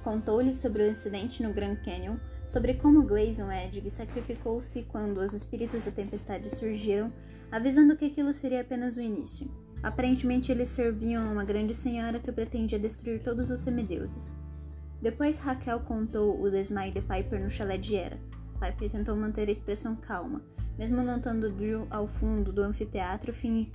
Contou-lhes 0.05 0.59
sobre 0.59 0.83
o 0.83 0.91
incidente 0.91 1.43
no 1.43 1.53
Grand 1.53 1.77
Canyon, 1.77 2.17
sobre 2.45 2.75
como 2.75 3.03
Gleison 3.03 3.51
Edg 3.51 3.91
sacrificou-se 3.91 4.85
quando 4.85 5.19
os 5.19 5.33
espíritos 5.33 5.85
da 5.85 5.91
tempestade 5.91 6.55
surgiram, 6.55 7.13
avisando 7.51 7.97
que 7.97 8.05
aquilo 8.05 8.33
seria 8.33 8.61
apenas 8.61 8.97
o 8.97 9.01
início. 9.01 9.51
Aparentemente, 9.83 10.51
eles 10.51 10.69
serviam 10.69 11.29
a 11.29 11.33
uma 11.33 11.45
grande 11.45 11.75
senhora 11.75 12.19
que 12.19 12.33
pretendia 12.33 12.79
destruir 12.79 13.23
todos 13.23 13.51
os 13.51 13.61
semideuses. 13.61 14.37
Depois 15.01 15.39
Raquel 15.39 15.81
contou 15.81 16.41
o 16.41 16.51
desmaio 16.51 16.93
de 16.93 17.03
Piper 17.03 17.43
no 17.43 17.51
chalé 17.51 17.77
de 17.77 17.95
Hera. 17.95 18.19
Piper 18.61 18.91
tentou 18.91 19.15
manter 19.15 19.49
a 19.49 19.53
expressão 19.53 19.95
calma, 19.95 20.43
mesmo 20.79 21.03
notando 21.03 21.53
Drew 21.53 21.87
ao 21.91 22.09
fundo 22.09 22.53
do 22.53 22.63
anfiteatro 22.63 23.33
fin... 23.33 23.71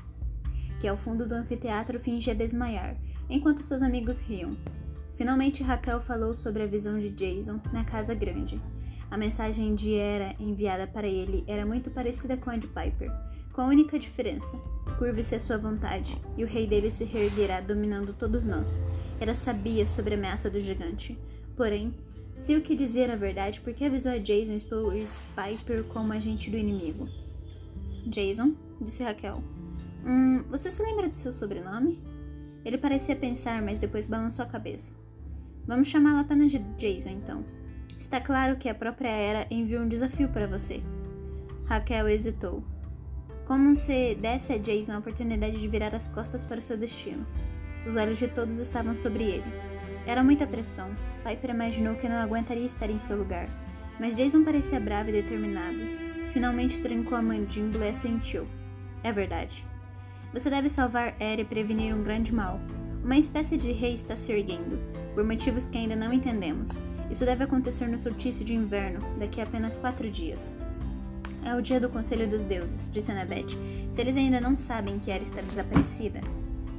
que 0.79 0.88
ao 0.88 0.98
fundo 0.98 1.27
do 1.27 1.36
anfiteatro 1.36 2.00
fingia 2.00 2.34
desmaiar, 2.34 2.98
enquanto 3.29 3.63
seus 3.63 3.81
amigos 3.81 4.20
riam. 4.20 4.58
Finalmente 5.15 5.62
Raquel 5.62 6.01
falou 6.01 6.34
sobre 6.34 6.63
a 6.63 6.67
visão 6.67 7.00
de 7.00 7.10
Jason 7.12 7.62
na 7.72 7.86
casa 7.86 8.15
grande. 8.15 8.60
A 9.12 9.17
mensagem 9.17 9.75
de 9.75 9.93
Hera 9.93 10.36
enviada 10.39 10.88
para 10.88 11.05
ele 11.05 11.43
era 11.48 11.65
muito 11.65 11.91
parecida 11.91 12.36
com 12.36 12.50
a 12.50 12.58
de 12.58 12.65
Piper, 12.67 13.12
com 13.53 13.62
a 13.62 13.67
única 13.67 14.00
diferença: 14.00 14.58
curve-se 14.97 15.35
a 15.35 15.39
sua 15.39 15.57
vontade, 15.57 16.19
e 16.38 16.43
o 16.43 16.47
rei 16.47 16.67
dele 16.67 16.89
se 16.89 17.03
reerguerá 17.03 17.61
dominando 17.61 18.13
todos 18.13 18.45
nós. 18.45 18.81
Ela 19.19 19.33
sabia 19.33 19.85
sobre 19.85 20.15
a 20.15 20.17
ameaça 20.17 20.50
do 20.50 20.59
gigante. 20.59 21.17
Porém, 21.55 21.93
se 22.33 22.55
o 22.55 22.61
que 22.61 22.75
dizer 22.75 23.01
era 23.01 23.17
verdade, 23.17 23.61
por 23.61 23.73
que 23.73 23.85
avisou 23.85 24.11
a 24.11 24.17
Jason 24.17 24.53
expor 24.53 24.93
Piper 25.35 25.83
como 25.85 26.13
agente 26.13 26.50
do 26.50 26.57
inimigo? 26.57 27.07
Jason, 28.07 28.55
disse 28.79 29.03
Raquel. 29.03 29.43
Hum, 30.05 30.43
você 30.50 30.71
se 30.71 30.81
lembra 30.81 31.09
de 31.09 31.17
seu 31.17 31.31
sobrenome? 31.31 32.01
Ele 32.65 32.77
parecia 32.77 33.15
pensar, 33.15 33.61
mas 33.61 33.79
depois 33.79 34.07
balançou 34.07 34.43
a 34.43 34.47
cabeça. 34.47 34.93
Vamos 35.67 35.88
chamá-lo 35.88 36.19
apenas 36.19 36.51
de 36.51 36.59
Jason, 36.77 37.09
então. 37.09 37.45
Está 37.97 38.19
claro 38.19 38.57
que 38.57 38.67
a 38.67 38.73
própria 38.73 39.09
Era 39.09 39.47
enviou 39.51 39.83
um 39.83 39.88
desafio 39.88 40.29
para 40.29 40.47
você. 40.47 40.81
Raquel 41.67 42.09
hesitou. 42.09 42.63
Como 43.45 43.75
se 43.75 44.15
desse 44.15 44.53
a 44.53 44.57
Jason 44.57 44.93
a 44.93 45.00
oportunidade 45.00 45.60
de 45.60 45.67
virar 45.67 45.93
as 45.93 46.07
costas 46.07 46.45
para 46.45 46.60
o 46.60 46.62
seu 46.62 46.77
destino. 46.77 47.25
Os 47.86 47.95
olhos 47.95 48.17
de 48.17 48.27
todos 48.27 48.60
estavam 48.60 48.95
sobre 48.95 49.24
ele. 49.24 49.53
Era 50.05 50.24
muita 50.24 50.48
pressão. 50.48 50.89
Piper 51.24 51.51
imaginou 51.51 51.95
que 51.95 52.07
não 52.07 52.17
aguentaria 52.17 52.65
estar 52.65 52.89
em 52.89 52.98
seu 52.98 53.17
lugar. 53.17 53.50
Mas 54.00 54.15
Jason 54.15 54.43
parecia 54.43 54.79
bravo 54.79 55.10
e 55.10 55.13
determinado. 55.13 55.77
Finalmente 56.31 56.79
trancou 56.79 57.17
a 57.17 57.21
mandíbula 57.21 57.86
e 57.86 57.89
assentiu. 57.89 58.48
É 59.03 59.12
verdade. 59.12 59.65
Você 60.33 60.50
deve 60.50 60.69
salvar 60.69 61.15
Era 61.19 61.41
e 61.41 61.45
prevenir 61.45 61.93
um 61.93 62.03
grande 62.03 62.33
mal. 62.33 62.60
Uma 63.03 63.17
espécie 63.17 63.57
de 63.57 63.71
rei 63.71 63.95
está 63.95 64.15
se 64.15 64.31
erguendo, 64.31 64.79
por 65.13 65.24
motivos 65.24 65.67
que 65.67 65.77
ainda 65.77 65.95
não 65.95 66.13
entendemos. 66.13 66.79
Isso 67.10 67.25
deve 67.25 67.43
acontecer 67.43 67.88
no 67.88 68.00
solstício 68.00 68.45
de 68.45 68.53
inverno, 68.53 69.01
daqui 69.19 69.41
a 69.41 69.43
apenas 69.43 69.77
quatro 69.77 70.10
dias. 70.10 70.55
É 71.43 71.55
o 71.55 71.62
dia 71.62 71.79
do 71.79 71.89
Conselho 71.89 72.29
dos 72.29 72.43
Deuses, 72.43 72.89
disse 72.91 73.12
Annabeth. 73.12 73.57
Se 73.91 74.01
eles 74.01 74.15
ainda 74.15 74.39
não 74.39 74.55
sabem 74.55 75.00
que 75.00 75.10
Era 75.10 75.24
está 75.24 75.41
desaparecida, 75.41 76.21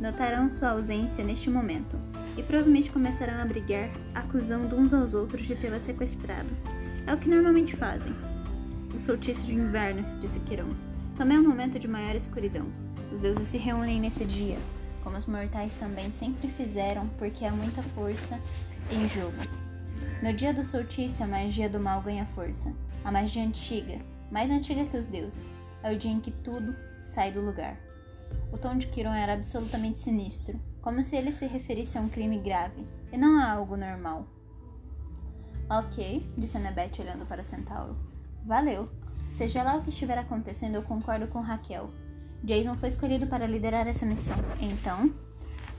notarão 0.01 0.49
sua 0.51 0.71
ausência 0.71 1.25
neste 1.25 1.51
momento 1.51 1.97
e 2.37 2.43
provavelmente 2.43 2.91
começarão 2.91 3.41
a 3.41 3.45
brigar, 3.45 3.91
acusando 4.15 4.77
uns 4.77 4.95
aos 4.95 5.15
outros 5.15 5.47
de 5.47 5.57
tê-la 5.57 5.79
sequestrado. 5.79 6.49
É 7.07 7.13
o 7.13 7.19
que 7.19 7.29
normalmente 7.29 7.77
fazem. 7.77 8.13
O 8.95 8.99
solstício 8.99 9.47
de 9.47 9.55
inverno, 9.55 10.03
disse 10.21 10.39
Quirão. 10.41 10.75
Também 11.17 11.37
é 11.37 11.41
um 11.41 11.49
momento 11.49 11.79
de 11.79 11.89
maior 11.89 12.15
escuridão. 12.15 12.67
Os 13.13 13.21
deuses 13.21 13.49
se 13.49 13.59
reúnem 13.59 14.01
nesse 14.01 14.25
dia, 14.25 14.57
como 15.03 15.17
os 15.17 15.27
mortais 15.27 15.75
também 15.75 16.11
sempre 16.11 16.49
fizeram, 16.49 17.09
porque 17.19 17.45
há 17.45 17.51
muita 17.51 17.83
força 17.83 18.39
em 18.91 19.09
jogo. 19.09 19.37
No 20.23 20.33
dia 20.33 20.55
do 20.55 20.65
solstício, 20.65 21.25
a 21.25 21.29
magia 21.29 21.69
do 21.69 21.81
mal 21.81 22.01
ganha 22.01 22.25
força. 22.25 22.73
A 23.05 23.11
magia 23.11 23.43
antiga, 23.43 23.99
mais 24.33 24.51
antiga 24.51 24.87
que 24.87 24.97
os 24.97 25.07
deuses, 25.07 25.53
é 25.83 25.93
o 25.93 25.99
dia 25.99 26.11
em 26.11 26.19
que 26.19 26.31
tudo 26.31 26.75
sai 27.03 27.31
do 27.31 27.43
lugar. 27.43 27.79
O 28.51 28.57
tom 28.57 28.79
de 28.79 28.87
Kiron 28.87 29.13
era 29.13 29.35
absolutamente 29.35 29.99
sinistro, 29.99 30.59
como 30.81 31.03
se 31.03 31.15
ele 31.15 31.31
se 31.31 31.47
referisse 31.47 31.99
a 31.99 32.01
um 32.01 32.09
crime 32.09 32.39
grave, 32.39 32.87
e 33.13 33.19
não 33.19 33.39
a 33.39 33.53
algo 33.53 33.77
normal. 33.77 34.27
Ok, 35.69 36.27
disse 36.37 36.57
Annabeth 36.57 37.01
olhando 37.01 37.27
para 37.27 37.43
Centauro. 37.43 37.95
Valeu. 38.47 38.89
Seja 39.31 39.63
lá 39.63 39.77
o 39.77 39.83
que 39.83 39.91
estiver 39.91 40.17
acontecendo, 40.17 40.77
eu 40.77 40.83
concordo 40.83 41.27
com 41.27 41.41
Raquel. 41.41 41.91
Jason 42.43 42.75
foi 42.75 42.89
escolhido 42.89 43.27
para 43.27 43.47
liderar 43.47 43.87
essa 43.87 44.07
missão. 44.07 44.37
Então, 44.61 45.15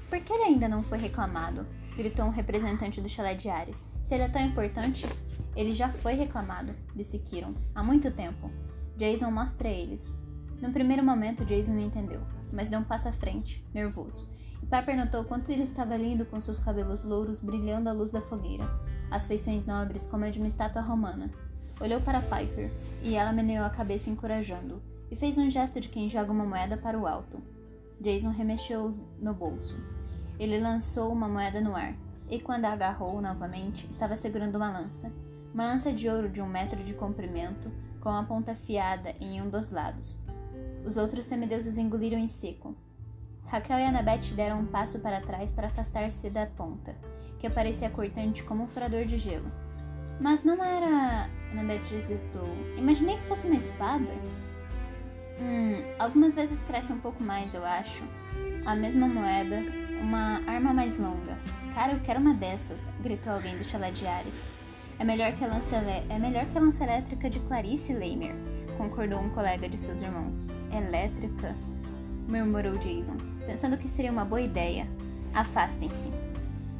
por 0.10 0.20
que 0.20 0.32
ele 0.32 0.44
ainda 0.44 0.68
não 0.68 0.84
foi 0.84 1.00
reclamado? 1.00 1.66
gritou 1.96 2.26
um 2.26 2.30
representante 2.30 3.02
do 3.02 3.10
chalé 3.10 3.36
de 3.36 3.50
Ares. 3.50 3.84
Se 4.02 4.14
ele 4.14 4.24
é 4.24 4.30
tão 4.30 4.42
importante, 4.42 5.08
ele 5.56 5.74
já 5.74 5.90
foi 5.90 6.14
reclamado, 6.14 6.74
disse 6.96 7.20
Kiron, 7.20 7.54
há 7.76 7.84
muito 7.84 8.10
tempo. 8.12 8.50
Jason 8.98 9.32
mostra 9.32 9.68
a 9.68 9.72
eles. 9.72 10.18
No 10.62 10.72
primeiro 10.72 11.04
momento, 11.04 11.46
Jason 11.46 11.74
não 11.74 11.82
entendeu, 11.82 12.22
mas 12.52 12.70
deu 12.70 12.80
um 12.80 12.84
passo 12.84 13.10
à 13.10 13.12
frente, 13.12 13.64
nervoso. 13.74 14.30
E 14.62 14.66
Piper 14.66 14.96
notou 14.96 15.24
quanto 15.26 15.52
ele 15.52 15.64
estava 15.64 15.98
lindo 15.98 16.26
com 16.26 16.40
seus 16.40 16.58
cabelos 16.58 17.04
louros 17.04 17.40
brilhando 17.40 17.90
à 17.90 17.92
luz 17.92 18.12
da 18.12 18.22
fogueira, 18.22 18.68
as 19.12 19.28
feições 19.28 19.66
nobres 19.66 20.06
como 20.06 20.26
a 20.26 20.30
de 20.30 20.40
uma 20.40 20.48
estátua 20.48 20.82
romana. 20.82 21.30
Olhou 21.82 22.00
para 22.02 22.22
Piper, 22.22 22.72
e 23.02 23.16
ela 23.16 23.34
meneou 23.34 23.66
a 23.66 23.70
cabeça 23.70 24.10
encorajando 24.10 24.82
e 25.14 25.16
fez 25.16 25.38
um 25.38 25.48
gesto 25.48 25.80
de 25.80 25.90
quem 25.90 26.10
joga 26.10 26.32
uma 26.32 26.46
moeda 26.46 26.76
para 26.76 26.98
o 26.98 27.06
alto. 27.06 27.40
Jason 28.02 28.32
remexeu 28.32 28.90
no 29.20 29.34
bolso. 29.34 29.78
Ele 30.40 30.60
lançou 30.60 31.12
uma 31.12 31.28
moeda 31.28 31.62
no 31.62 31.76
ar, 31.76 31.96
e 32.30 32.40
quando 32.40 32.66
a 32.66 32.72
agarrou 32.72 33.22
novamente, 33.22 33.88
estava 33.88 34.16
segurando 34.16 34.56
uma 34.56 34.72
lança. 34.72 35.14
Uma 35.54 35.66
lança 35.66 35.94
de 35.94 36.10
ouro 36.10 36.30
de 36.30 36.42
um 36.42 36.48
metro 36.48 36.84
de 36.84 36.96
comprimento, 36.96 37.72
com 38.02 38.10
a 38.10 38.24
ponta 38.24 38.54
afiada 38.54 39.14
em 39.22 39.40
um 39.40 39.50
dos 39.50 39.70
lados. 39.70 40.18
Os 40.84 40.98
outros 40.98 41.28
semideuses 41.28 41.78
engoliram 41.78 42.18
em 42.18 42.28
seco. 42.28 42.76
Raquel 43.46 43.78
e 43.78 43.86
Annabeth 43.86 44.34
deram 44.36 44.62
um 44.62 44.66
passo 44.66 45.00
para 45.00 45.22
trás 45.22 45.52
para 45.52 45.68
afastar-se 45.68 46.28
da 46.32 46.48
ponta, 46.48 46.96
que 47.38 47.48
parecia 47.52 47.90
cortante 47.90 48.44
como 48.44 48.64
um 48.64 48.68
furador 48.68 49.06
de 49.06 49.16
gelo. 49.18 49.52
Mas 50.20 50.44
não 50.44 50.64
era. 50.64 51.30
Annabeth 51.52 51.94
hesitou. 51.94 52.50
Imaginei 52.76 53.18
que 53.18 53.26
fosse 53.26 53.46
uma 53.46 53.56
espada. 53.56 54.12
Hum, 55.40 55.84
algumas 56.00 56.34
vezes 56.34 56.64
cresce 56.64 56.92
um 56.92 57.00
pouco 57.00 57.22
mais, 57.22 57.54
eu 57.54 57.64
acho. 57.64 58.04
A 58.66 58.76
mesma 58.76 59.08
moeda, 59.08 59.60
uma 60.02 60.42
arma 60.48 60.74
mais 60.74 60.98
longa. 60.98 61.38
Cara, 61.76 61.94
eu 61.94 62.00
quero 62.00 62.20
uma 62.20 62.34
dessas, 62.34 62.88
gritou 63.02 63.34
alguém 63.34 63.56
do 63.56 63.64
chalé 63.64 63.92
de 63.92 64.08
Ares. 64.08 64.48
É 65.00 65.04
melhor 65.04 65.34
que 65.34 65.44
a 65.44 65.48
lança, 65.48 65.76
é 65.76 66.20
melhor 66.20 66.46
que 66.46 66.58
a 66.58 66.62
lança 66.62 66.84
elétrica 66.84 67.30
de 67.30 67.40
Clarice 67.42 67.94
Leimer 67.94 68.36
concordou 68.78 69.20
um 69.20 69.30
colega 69.30 69.68
de 69.68 69.78
seus 69.78 70.02
irmãos. 70.02 70.48
Elétrica? 70.72 71.56
murmurou 72.28 72.78
Jason, 72.78 73.18
pensando 73.46 73.78
que 73.78 73.90
seria 73.90 74.12
uma 74.12 74.26
boa 74.26 74.42
ideia. 74.42 74.88
Afastem-se. 75.34 76.10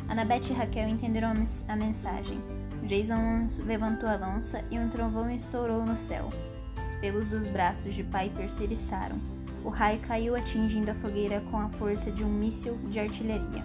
Annabeth 0.08 0.50
e 0.50 0.53
Raquel 0.53 0.88
entenderam 0.88 1.34
a 1.67 1.75
mensagem. 1.75 2.41
Jason 2.84 3.48
levantou 3.65 4.08
a 4.08 4.15
lança 4.15 4.63
e 4.70 4.77
um 4.77 4.89
trovão 4.89 5.29
estourou 5.29 5.86
no 5.86 5.96
céu. 5.96 6.29
Os 6.84 6.96
pelos 6.96 7.25
dos 7.27 7.48
braços 7.48 7.93
de 7.93 8.03
Piper 8.03 8.50
se 8.50 8.63
eriçaram. 8.63 9.17
O 9.63 9.70
raio 9.70 10.00
caiu 10.01 10.36
atingindo 10.36 10.91
a 10.91 10.96
fogueira 10.96 11.41
com 11.50 11.58
a 11.58 11.70
força 11.70 12.12
de 12.12 12.24
um 12.24 12.29
míssil 12.29 12.77
de 12.89 13.00
artilharia. 13.00 13.63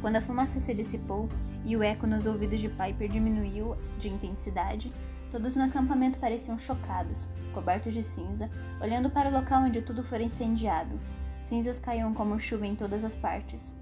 Quando 0.00 0.16
a 0.16 0.20
fumaça 0.20 0.60
se 0.60 0.74
dissipou 0.74 1.28
e 1.64 1.76
o 1.76 1.82
eco 1.82 2.06
nos 2.06 2.26
ouvidos 2.26 2.60
de 2.60 2.68
Piper 2.68 3.08
diminuiu 3.08 3.76
de 3.98 4.08
intensidade, 4.08 4.92
Todos 5.34 5.56
no 5.56 5.64
acampamento 5.64 6.20
pareciam 6.20 6.56
chocados, 6.56 7.26
cobertos 7.52 7.92
de 7.92 8.04
cinza, 8.04 8.48
olhando 8.80 9.10
para 9.10 9.28
o 9.28 9.32
local 9.32 9.64
onde 9.64 9.82
tudo 9.82 10.00
fora 10.00 10.22
incendiado. 10.22 10.96
Cinzas 11.42 11.80
caíam 11.80 12.14
como 12.14 12.38
chuva 12.38 12.64
em 12.64 12.76
todas 12.76 13.02
as 13.02 13.16
partes. 13.16 13.74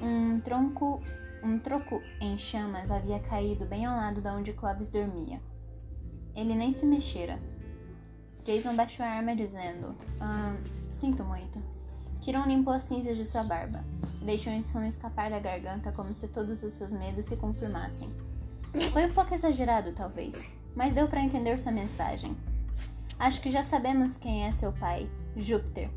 Um 0.00 0.40
tronco, 0.40 1.02
um 1.42 1.58
troco 1.58 2.00
em 2.18 2.38
chamas 2.38 2.90
havia 2.90 3.20
caído 3.20 3.66
bem 3.66 3.84
ao 3.84 3.94
lado 3.94 4.22
de 4.22 4.28
onde 4.30 4.54
Clovis 4.54 4.88
dormia. 4.88 5.38
Ele 6.34 6.54
nem 6.54 6.72
se 6.72 6.86
mexera. 6.86 7.38
Jason 8.42 8.74
baixou 8.74 9.04
a 9.04 9.10
arma 9.10 9.36
dizendo: 9.36 9.94
ah, 10.18 10.56
Sinto 10.88 11.24
muito. 11.24 11.58
Kiron 12.24 12.46
limpou 12.46 12.72
as 12.72 12.84
cinzas 12.84 13.18
de 13.18 13.24
sua 13.26 13.44
barba. 13.44 13.82
Deixou 14.22 14.50
um 14.50 14.62
som 14.62 14.82
escapar 14.82 15.28
da 15.28 15.38
garganta 15.38 15.92
como 15.92 16.14
se 16.14 16.26
todos 16.26 16.62
os 16.62 16.72
seus 16.72 16.90
medos 16.90 17.26
se 17.26 17.36
confirmassem. 17.36 18.08
Foi 18.94 19.04
um 19.04 19.12
pouco 19.12 19.34
exagerado, 19.34 19.92
talvez, 19.92 20.42
mas 20.74 20.94
deu 20.94 21.06
para 21.06 21.22
entender 21.22 21.58
sua 21.58 21.70
mensagem. 21.70 22.34
Acho 23.18 23.42
que 23.42 23.50
já 23.50 23.62
sabemos 23.62 24.16
quem 24.16 24.44
é 24.44 24.52
seu 24.52 24.72
pai, 24.72 25.06
Júpiter. 25.36 25.90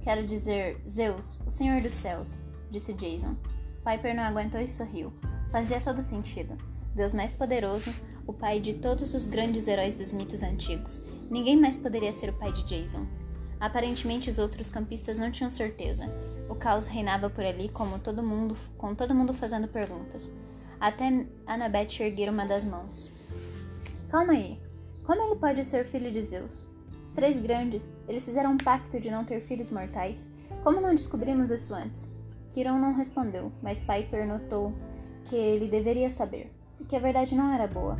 Quero 0.00 0.26
dizer, 0.26 0.80
Zeus, 0.88 1.38
o 1.46 1.50
Senhor 1.50 1.82
dos 1.82 1.92
Céus, 1.92 2.38
disse 2.70 2.94
Jason. 2.94 3.36
Piper 3.84 4.16
não 4.16 4.22
aguentou 4.22 4.58
e 4.58 4.66
sorriu. 4.66 5.12
Fazia 5.52 5.78
todo 5.78 6.02
sentido. 6.02 6.56
Deus 6.94 7.12
mais 7.12 7.32
poderoso, 7.32 7.92
o 8.26 8.32
pai 8.32 8.60
de 8.60 8.72
todos 8.72 9.12
os 9.12 9.26
grandes 9.26 9.68
heróis 9.68 9.94
dos 9.94 10.10
mitos 10.10 10.42
antigos. 10.42 11.02
Ninguém 11.30 11.60
mais 11.60 11.76
poderia 11.76 12.14
ser 12.14 12.30
o 12.30 12.38
pai 12.38 12.50
de 12.50 12.64
Jason. 12.64 13.04
Aparentemente 13.60 14.30
os 14.30 14.38
outros 14.38 14.68
campistas 14.68 15.16
não 15.16 15.30
tinham 15.30 15.50
certeza. 15.50 16.04
O 16.48 16.54
caos 16.54 16.86
reinava 16.86 17.30
por 17.30 17.44
ali 17.44 17.68
como 17.68 17.98
todo 17.98 18.22
mundo, 18.22 18.56
com 18.76 18.94
todo 18.94 19.14
mundo 19.14 19.32
fazendo 19.32 19.66
perguntas 19.68 20.32
até 20.80 21.26
Annabeth 21.46 22.00
erguer 22.00 22.30
uma 22.30 22.46
das 22.46 22.64
mãos. 22.64 23.10
Calma 24.10 24.32
aí. 24.32 24.58
Como 25.04 25.22
ele 25.22 25.36
pode 25.36 25.64
ser 25.64 25.86
filho 25.86 26.10
de 26.10 26.22
Zeus? 26.22 26.68
Os 27.04 27.12
três 27.12 27.40
grandes, 27.40 27.88
eles 28.08 28.24
fizeram 28.24 28.52
um 28.52 28.58
pacto 28.58 29.00
de 29.00 29.10
não 29.10 29.24
ter 29.24 29.40
filhos 29.40 29.70
mortais. 29.70 30.28
Como 30.62 30.80
não 30.80 30.94
descobrimos 30.94 31.50
isso 31.50 31.74
antes? 31.74 32.10
Kiron 32.50 32.78
não 32.78 32.94
respondeu, 32.94 33.52
mas 33.62 33.80
Piper 33.80 34.26
notou 34.26 34.72
que 35.24 35.36
ele 35.36 35.68
deveria 35.68 36.10
saber, 36.10 36.52
e 36.80 36.84
que 36.84 36.96
a 36.96 37.00
verdade 37.00 37.34
não 37.34 37.52
era 37.52 37.66
boa. 37.66 37.98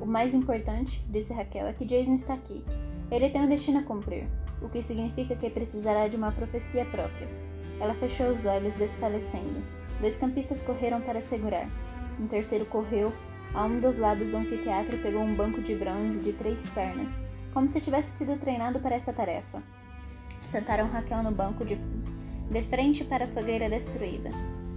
O 0.00 0.06
mais 0.06 0.34
importante, 0.34 1.04
disse 1.08 1.32
Raquel, 1.32 1.66
é 1.66 1.72
que 1.72 1.84
Jason 1.84 2.14
está 2.14 2.34
aqui. 2.34 2.64
Ele 3.10 3.28
tem 3.28 3.42
um 3.42 3.48
destino 3.48 3.80
a 3.80 3.82
cumprir, 3.82 4.28
o 4.62 4.68
que 4.68 4.82
significa 4.82 5.34
que 5.34 5.50
precisará 5.50 6.08
de 6.08 6.16
uma 6.16 6.32
profecia 6.32 6.84
própria. 6.84 7.28
Ela 7.80 7.94
fechou 7.94 8.28
os 8.28 8.44
olhos, 8.44 8.76
desfalecendo. 8.76 9.62
Dois 10.00 10.16
campistas 10.16 10.62
correram 10.62 11.00
para 11.00 11.20
segurar. 11.20 11.68
Um 12.18 12.26
terceiro 12.26 12.66
correu 12.66 13.12
a 13.54 13.64
um 13.64 13.80
dos 13.80 13.98
lados 13.98 14.30
do 14.30 14.36
anfiteatro 14.36 14.96
e 14.96 15.02
pegou 15.02 15.22
um 15.22 15.34
banco 15.34 15.60
de 15.60 15.74
bronze 15.74 16.20
de 16.20 16.32
três 16.32 16.66
pernas, 16.70 17.18
como 17.52 17.68
se 17.68 17.80
tivesse 17.80 18.10
sido 18.10 18.38
treinado 18.38 18.78
para 18.80 18.96
essa 18.96 19.12
tarefa. 19.12 19.62
Sentaram 20.42 20.88
Raquel 20.88 21.22
no 21.22 21.32
banco 21.32 21.64
de, 21.64 21.76
de 22.50 22.62
frente 22.62 23.04
para 23.04 23.24
a 23.24 23.28
fogueira 23.28 23.68
destruída. 23.68 24.30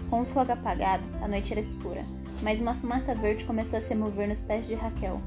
Com 0.09 0.21
o 0.21 0.25
fogo 0.25 0.51
apagado, 0.51 1.03
a 1.21 1.27
noite 1.27 1.51
era 1.51 1.59
escura, 1.59 2.05
mas 2.41 2.59
uma 2.59 2.75
fumaça 2.75 3.15
verde 3.15 3.45
começou 3.45 3.79
a 3.79 3.81
se 3.81 3.95
mover 3.95 4.27
nos 4.27 4.39
pés 4.39 4.65
de 4.67 4.75
Raquel. 4.75 5.21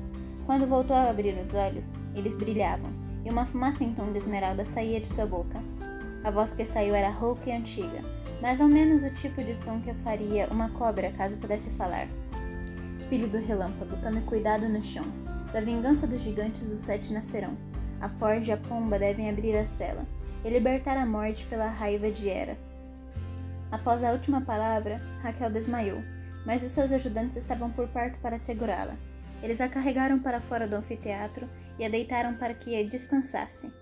Quando 0.44 0.66
voltou 0.66 0.94
a 0.94 1.10
abrir 1.10 1.36
os 1.38 1.54
olhos, 1.54 1.92
eles 2.14 2.36
brilhavam, 2.36 2.92
e 3.26 3.28
uma 3.28 3.44
fumaça 3.44 3.82
em 3.82 3.92
tom 3.92 4.12
de 4.12 4.18
esmeralda 4.18 4.64
saía 4.64 5.00
de 5.00 5.08
sua 5.08 5.26
boca. 5.26 5.60
A 6.22 6.30
voz 6.30 6.54
que 6.54 6.64
saiu 6.64 6.94
era 6.94 7.10
rouca 7.10 7.50
e 7.50 7.52
antiga, 7.52 8.00
mais 8.40 8.60
ou 8.60 8.68
menos 8.68 9.02
o 9.02 9.12
tipo 9.16 9.42
de 9.42 9.52
som 9.56 9.80
que 9.80 9.92
faria 9.94 10.46
uma 10.46 10.70
cobra 10.70 11.10
caso 11.10 11.36
pudesse 11.38 11.70
falar. 11.70 12.06
Filho 13.08 13.26
do 13.28 13.38
relâmpago, 13.38 13.96
tome 14.00 14.20
cuidado 14.20 14.68
no 14.68 14.80
chão. 14.80 15.04
Da 15.52 15.60
vingança 15.60 16.06
dos 16.06 16.20
gigantes 16.20 16.70
os 16.70 16.80
sete 16.80 17.12
nascerão. 17.12 17.56
A 18.00 18.08
forja 18.08 18.52
e 18.52 18.54
a 18.54 18.56
pomba 18.56 18.96
devem 18.96 19.28
abrir 19.28 19.56
a 19.56 19.66
cela 19.66 20.06
e 20.44 20.48
libertar 20.48 20.96
a 20.96 21.04
morte 21.04 21.46
pela 21.46 21.66
raiva 21.66 22.08
de 22.08 22.28
Hera. 22.28 22.56
Após 23.72 24.04
a 24.04 24.12
última 24.12 24.40
palavra, 24.40 25.02
Raquel 25.20 25.50
desmaiou, 25.50 26.00
mas 26.46 26.62
os 26.62 26.70
seus 26.70 26.92
ajudantes 26.92 27.36
estavam 27.36 27.70
por 27.70 27.88
perto 27.88 28.20
para 28.20 28.38
segurá-la. 28.38 28.94
Eles 29.42 29.60
a 29.60 29.68
carregaram 29.68 30.20
para 30.20 30.40
fora 30.40 30.68
do 30.68 30.76
anfiteatro 30.76 31.48
e 31.78 31.84
a 31.84 31.88
deitaram 31.88 32.34
para 32.34 32.54
que 32.54 32.82
descansasse. 32.84 33.72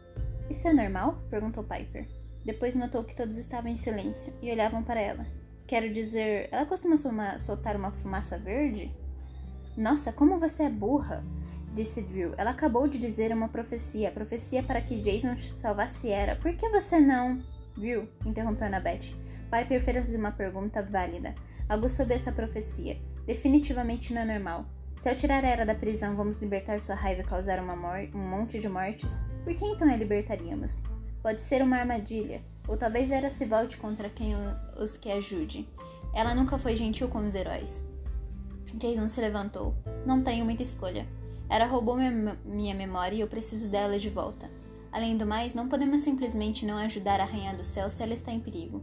Isso 0.51 0.69
é 0.69 0.73
normal? 0.73 1.19
perguntou 1.31 1.65
Piper. 1.65 2.07
Depois 2.45 2.75
notou 2.75 3.05
que 3.05 3.17
todos 3.17 3.39
estavam 3.39 3.71
em 3.71 3.77
silêncio 3.77 4.35
e 4.43 4.51
olhavam 4.51 4.83
para 4.83 5.01
ela. 5.01 5.27
Quero 5.67 5.93
dizer, 5.93 6.49
ela 6.53 6.67
costuma 6.67 6.97
soltar 7.39 7.77
uma 7.77 7.91
fumaça 7.91 8.39
verde? 8.39 8.95
Nossa, 9.77 10.13
como 10.13 10.39
você 10.39 10.65
é 10.65 10.71
burra! 10.71 11.25
disse 11.75 12.03
Drill. 12.03 12.33
Ela 12.37 12.51
acabou 12.51 12.87
de 12.87 12.99
dizer 12.99 13.33
uma 13.33 13.49
profecia, 13.49 14.11
profecia 14.11 14.63
para 14.63 14.81
que 14.81 15.01
Jason 15.01 15.37
salvasse 15.57 16.09
Era. 16.09 16.37
Por 16.37 16.55
que 16.55 16.69
você 16.69 17.01
não? 17.01 17.43
Drill, 17.77 18.09
interrompeu 18.25 18.67
Annabeth. 18.67 19.13
Piper 19.51 19.83
fez 19.83 20.15
uma 20.15 20.31
pergunta 20.31 20.83
válida. 20.83 21.35
Algo 21.69 21.89
sobre 21.89 22.15
essa 22.15 22.31
profecia. 22.31 22.99
Definitivamente 23.27 24.15
não 24.15 24.23
é 24.23 24.25
normal. 24.25 24.67
Se 24.97 25.09
ao 25.09 25.15
tirar 25.15 25.45
Era 25.45 25.67
da 25.67 25.75
prisão 25.75 26.17
vamos 26.17 26.39
libertar 26.39 26.81
sua 26.81 26.95
raiva 26.95 27.23
e 27.23 27.25
causar 27.25 27.61
um 27.61 28.19
monte 28.19 28.59
de 28.59 28.69
mortes, 28.69 29.21
por 29.43 29.55
que 29.55 29.65
então 29.65 29.93
a 29.93 29.97
libertaríamos? 29.97 30.83
Pode 31.23 31.41
ser 31.41 31.63
uma 31.63 31.77
armadilha, 31.77 32.43
ou 32.67 32.77
talvez 32.77 33.11
Era 33.11 33.31
se 33.31 33.45
volte 33.45 33.77
contra 33.77 34.09
quem 34.09 34.35
os 34.79 34.97
que 34.97 35.11
ajude. 35.11 35.69
Ela 36.15 36.35
nunca 36.35 36.59
foi 36.59 36.77
gentil 36.77 37.09
com 37.09 37.27
os 37.27 37.35
heróis. 37.35 37.87
Jason 38.75 39.07
se 39.07 39.21
levantou. 39.21 39.75
Não 40.05 40.23
tenho 40.23 40.45
muita 40.45 40.63
escolha. 40.63 41.07
Era 41.49 41.67
roubou 41.67 41.97
minha, 41.97 42.39
minha 42.45 42.75
memória 42.75 43.17
e 43.17 43.21
eu 43.21 43.29
preciso 43.29 43.69
dela 43.69 43.99
de 43.99 44.09
volta. 44.09 44.51
Além 44.91 45.17
do 45.17 45.27
mais, 45.27 45.55
não 45.55 45.69
podemos 45.69 46.03
simplesmente 46.03 46.65
não 46.65 46.77
ajudar 46.79 47.21
a 47.21 47.25
Rainha 47.25 47.55
do 47.55 47.65
Céu 47.65 47.91
se 47.91 48.03
ela 48.03 48.15
está 48.15 48.33
em 48.33 48.41
perigo. 48.41 48.83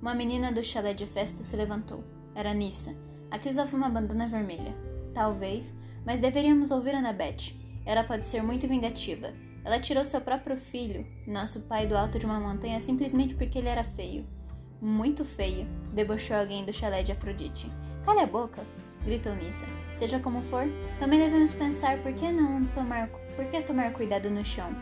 Uma 0.00 0.14
menina 0.14 0.52
do 0.52 0.62
chalé 0.62 0.94
de 0.94 1.06
Festo 1.06 1.44
se 1.44 1.56
levantou. 1.56 2.02
Era 2.34 2.52
Nissa, 2.52 2.94
a 3.30 3.38
que 3.38 3.48
usava 3.48 3.76
uma 3.76 3.88
bandana 3.88 4.26
vermelha. 4.26 4.74
Talvez, 5.14 5.74
mas 6.04 6.20
deveríamos 6.20 6.70
ouvir 6.70 6.94
Annabeth. 6.94 7.54
Ela 7.84 8.04
pode 8.04 8.26
ser 8.26 8.42
muito 8.42 8.68
vingativa. 8.68 9.32
Ela 9.64 9.78
tirou 9.78 10.04
seu 10.04 10.20
próprio 10.20 10.56
filho, 10.56 11.06
nosso 11.26 11.60
pai, 11.62 11.86
do 11.86 11.96
alto 11.96 12.18
de 12.18 12.26
uma 12.26 12.40
montanha 12.40 12.80
simplesmente 12.80 13.34
porque 13.34 13.58
ele 13.58 13.68
era 13.68 13.84
feio. 13.84 14.26
Muito 14.80 15.24
feio, 15.24 15.66
debochou 15.92 16.36
alguém 16.36 16.64
do 16.64 16.72
chalé 16.72 17.02
de 17.02 17.12
Afrodite. 17.12 17.70
Cale 18.04 18.20
a 18.20 18.26
boca, 18.26 18.66
gritou 19.04 19.34
Nissa. 19.36 19.66
Seja 19.92 20.18
como 20.18 20.42
for, 20.42 20.64
também 20.98 21.20
devemos 21.20 21.54
pensar 21.54 22.02
por 22.02 22.12
que 22.12 22.32
não 22.32 22.66
tomar, 22.66 23.08
por 23.36 23.44
que 23.46 23.62
tomar 23.62 23.92
cuidado 23.92 24.28
no 24.28 24.44
chão. 24.44 24.74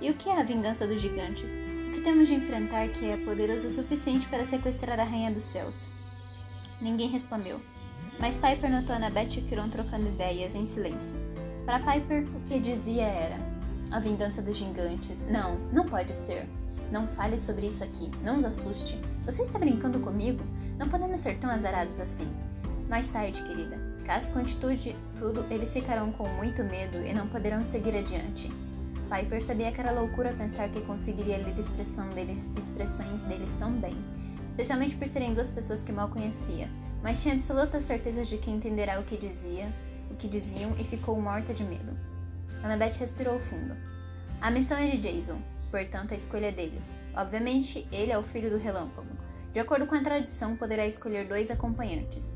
E 0.00 0.10
o 0.10 0.14
que 0.14 0.28
é 0.28 0.38
a 0.38 0.44
vingança 0.44 0.86
dos 0.86 1.00
gigantes? 1.00 1.58
O 1.88 1.90
que 1.90 2.00
temos 2.02 2.28
de 2.28 2.34
enfrentar 2.34 2.88
que 2.88 3.06
é 3.06 3.16
poderoso 3.16 3.66
o 3.66 3.70
suficiente 3.70 4.28
para 4.28 4.46
sequestrar 4.46 5.00
a 5.00 5.04
Rainha 5.04 5.32
dos 5.32 5.42
Céus? 5.42 5.88
Ninguém 6.80 7.08
respondeu. 7.08 7.60
Mas 8.18 8.36
Piper 8.36 8.70
notou 8.70 8.96
Annabeth 8.96 9.36
e 9.36 9.42
Kiron 9.42 9.68
trocando 9.68 10.08
ideias 10.08 10.54
em 10.54 10.66
silêncio. 10.66 11.16
Para 11.64 11.80
Piper, 11.80 12.24
o 12.34 12.40
que 12.48 12.58
dizia 12.58 13.04
era: 13.04 13.36
A 13.90 14.00
vingança 14.00 14.42
dos 14.42 14.56
gigantes. 14.56 15.20
Não, 15.28 15.56
não 15.72 15.86
pode 15.86 16.14
ser. 16.14 16.48
Não 16.90 17.06
fale 17.06 17.36
sobre 17.36 17.66
isso 17.66 17.84
aqui. 17.84 18.10
Não 18.22 18.36
os 18.36 18.44
assuste. 18.44 19.00
Você 19.24 19.42
está 19.42 19.58
brincando 19.58 20.00
comigo? 20.00 20.42
Não 20.78 20.88
podemos 20.88 21.20
ser 21.20 21.38
tão 21.38 21.50
azarados 21.50 22.00
assim. 22.00 22.28
Mais 22.88 23.08
tarde, 23.08 23.42
querida. 23.42 23.78
Caso 24.04 24.30
continue 24.30 24.96
tudo, 25.18 25.44
eles 25.50 25.70
ficarão 25.70 26.10
com 26.12 26.26
muito 26.30 26.64
medo 26.64 26.96
e 27.04 27.12
não 27.12 27.28
poderão 27.28 27.62
seguir 27.62 27.94
adiante. 27.94 28.50
Piper 29.10 29.42
sabia 29.42 29.70
que 29.70 29.80
era 29.80 29.92
loucura 29.92 30.32
pensar 30.32 30.70
que 30.70 30.80
conseguiria 30.80 31.36
ler 31.36 31.58
expressão 31.58 32.08
deles, 32.10 32.50
expressões 32.56 33.22
deles 33.24 33.54
tão 33.58 33.72
bem, 33.72 33.94
especialmente 34.44 34.96
por 34.96 35.06
serem 35.06 35.34
duas 35.34 35.50
pessoas 35.50 35.82
que 35.82 35.92
mal 35.92 36.08
conhecia, 36.08 36.70
mas 37.02 37.22
tinha 37.22 37.34
absoluta 37.34 37.80
certeza 37.80 38.24
de 38.24 38.38
que 38.38 38.50
entenderá 38.50 38.98
o 39.00 39.04
que 39.04 39.16
dizia, 39.16 39.72
o 40.10 40.14
que 40.14 40.28
diziam 40.28 40.74
e 40.78 40.84
ficou 40.84 41.20
morta 41.20 41.54
de 41.54 41.64
medo. 41.64 41.96
Annabeth 42.62 42.98
respirou 42.98 43.38
fundo. 43.38 43.76
A 44.40 44.50
missão 44.50 44.78
é 44.78 44.90
de 44.90 44.98
Jason, 44.98 45.40
portanto 45.70 46.12
a 46.12 46.16
escolha 46.16 46.46
é 46.46 46.52
dele. 46.52 46.80
Obviamente, 47.14 47.86
ele 47.90 48.12
é 48.12 48.18
o 48.18 48.22
filho 48.22 48.50
do 48.50 48.58
relâmpago. 48.58 49.08
De 49.52 49.60
acordo 49.60 49.86
com 49.86 49.94
a 49.94 50.02
tradição, 50.02 50.56
poderá 50.56 50.86
escolher 50.86 51.26
dois 51.26 51.50
acompanhantes. 51.50 52.34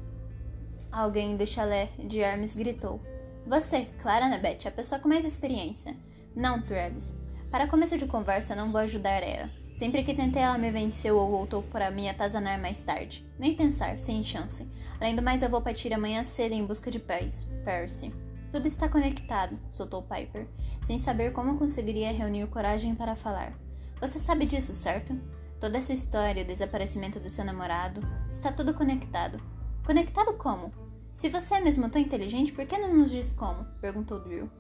Alguém 0.91 1.37
do 1.37 1.47
chalé 1.47 1.89
de 1.99 2.21
Hermes 2.21 2.55
gritou. 2.55 3.01
Você, 3.47 3.87
Clara 4.01 4.27
Annabeth, 4.27 4.67
a 4.67 4.71
pessoa 4.71 5.01
com 5.01 5.09
mais 5.09 5.25
experiência. 5.25 5.97
Não, 6.35 6.63
Travis. 6.63 7.19
Para 7.51 7.67
começo 7.67 7.99
de 7.99 8.07
conversa, 8.07 8.55
não 8.55 8.73
vou 8.73 8.81
ajudar 8.81 9.23
ela. 9.23 9.51
Sempre 9.73 10.05
que 10.05 10.15
tentei, 10.15 10.43
ela 10.43 10.59
me 10.59 10.71
venceu 10.71 11.17
ou 11.17 11.31
voltou 11.31 11.63
para 11.63 11.91
me 11.91 12.07
atazanar 12.07 12.61
mais 12.61 12.81
tarde. 12.81 13.27
Nem 13.39 13.57
pensar, 13.57 13.99
sem 13.99 14.23
chance. 14.23 14.69
Além 15.01 15.17
do 15.17 15.23
mais, 15.23 15.43
eu 15.43 15.49
vou 15.49 15.63
partir 15.63 15.93
amanhã 15.95 16.23
cedo 16.23 16.53
em 16.53 16.65
busca 16.65 16.91
de 16.91 16.99
Percy. 16.99 18.13
Tudo 18.53 18.67
está 18.69 18.87
conectado, 18.87 19.59
soltou 19.71 20.03
Piper, 20.03 20.47
sem 20.83 20.99
saber 20.99 21.33
como 21.33 21.59
conseguiria 21.59 22.13
reunir 22.13 22.47
coragem 22.49 22.95
para 22.95 23.17
falar. 23.17 23.59
Você 23.99 24.19
sabe 24.19 24.45
disso, 24.45 24.75
certo? 24.75 25.19
Toda 25.59 25.79
essa 25.79 25.95
história, 25.95 26.43
o 26.43 26.47
desaparecimento 26.47 27.19
do 27.19 27.31
seu 27.31 27.47
namorado, 27.47 28.07
está 28.31 28.53
tudo 28.53 28.75
conectado. 28.75 29.43
Conectado 29.87 30.35
como? 30.35 30.71
Se 31.11 31.31
você 31.31 31.55
é 31.55 31.61
mesmo 31.61 31.89
tão 31.89 32.01
inteligente, 32.01 32.53
por 32.53 32.67
que 32.67 32.77
não 32.77 32.95
nos 32.95 33.11
diz 33.11 33.33
como? 33.33 33.65
perguntou 33.81 34.21
Drill. 34.21 34.51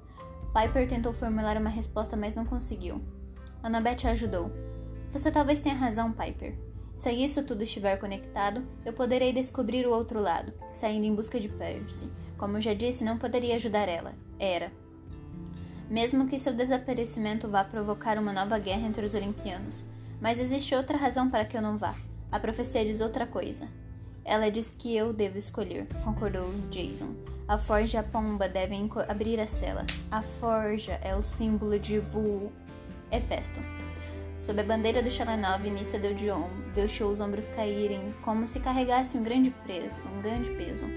Piper 0.55 0.88
tentou 0.88 1.12
formular 1.12 1.59
uma 1.59 1.68
resposta, 1.68 2.16
mas 2.16 2.35
não 2.35 2.46
conseguiu. 2.46 3.03
Annabeth 3.62 4.07
ajudou. 4.07 4.71
Você 5.12 5.31
talvez 5.31 5.61
tenha 5.61 5.75
razão, 5.75 6.11
Piper. 6.11 6.57
Se 6.94 7.12
isso 7.12 7.42
tudo 7.42 7.62
estiver 7.62 7.98
conectado, 7.98 8.66
eu 8.83 8.94
poderei 8.94 9.31
descobrir 9.31 9.87
o 9.87 9.92
outro 9.92 10.18
lado, 10.18 10.55
saindo 10.72 11.05
em 11.05 11.14
busca 11.14 11.38
de 11.38 11.51
Percy. 11.51 12.11
Como 12.38 12.57
eu 12.57 12.62
já 12.62 12.72
disse, 12.72 13.05
não 13.05 13.18
poderia 13.18 13.57
ajudar 13.57 13.90
ela. 13.90 14.14
Era. 14.38 14.72
Mesmo 15.90 16.27
que 16.27 16.40
seu 16.40 16.55
desaparecimento 16.55 17.46
vá 17.46 17.62
provocar 17.62 18.16
uma 18.16 18.33
nova 18.33 18.59
guerra 18.59 18.88
entre 18.88 19.05
os 19.05 19.12
Olimpianos. 19.12 19.85
Mas 20.18 20.40
existe 20.40 20.75
outra 20.75 20.96
razão 20.96 21.29
para 21.29 21.44
que 21.44 21.59
eu 21.59 21.62
não 21.62 21.77
vá. 21.77 21.94
A 22.31 22.40
profecia 22.40 22.83
diz 22.83 23.03
outra 23.03 23.27
coisa. 23.27 23.68
Ela 24.25 24.51
diz 24.51 24.75
que 24.79 24.96
eu 24.96 25.12
devo 25.12 25.37
escolher, 25.37 25.87
concordou 26.05 26.48
Jason. 26.70 27.14
A 27.46 27.59
forja 27.59 27.98
e 27.98 28.01
a 28.01 28.03
pomba 28.03 28.48
devem 28.48 28.88
abrir 29.09 29.38
a 29.40 29.46
cela. 29.46 29.85
A 30.11 30.22
forja 30.22 30.98
é 31.03 31.14
o 31.14 31.22
símbolo 31.22 31.79
de 31.79 31.98
Vu 31.98 32.51
Hefesto. 33.11 33.61
Sob 34.42 34.61
a 34.61 34.64
bandeira 34.64 35.00
do 35.00 35.09
Chalanov, 35.09 35.62
Nissa 35.70 36.00
deu 36.00 36.14
de 36.14 36.28
ombro, 36.28 36.64
deixou 36.74 37.09
os 37.09 37.20
ombros 37.20 37.46
caírem, 37.46 38.12
como 38.22 38.44
se 38.48 38.59
carregasse 38.59 39.16
um 39.16 39.22
grande, 39.22 39.55
um 40.12 40.20
grande 40.20 40.50
peso. 40.57 40.88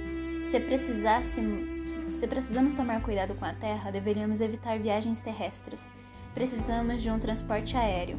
Se 0.48 0.60
precisássemos, 0.60 1.94
se 2.16 2.28
precisamos 2.28 2.74
tomar 2.74 3.04
cuidado 3.04 3.36
com 3.36 3.46
a 3.46 3.54
Terra, 3.54 3.92
deveríamos 3.92 4.42
evitar 4.42 4.80
viagens 4.80 5.22
terrestres. 5.22 5.88
Precisamos 6.34 7.04
de 7.04 7.12
um 7.12 7.20
transporte 7.20 7.78
aéreo. 7.78 8.18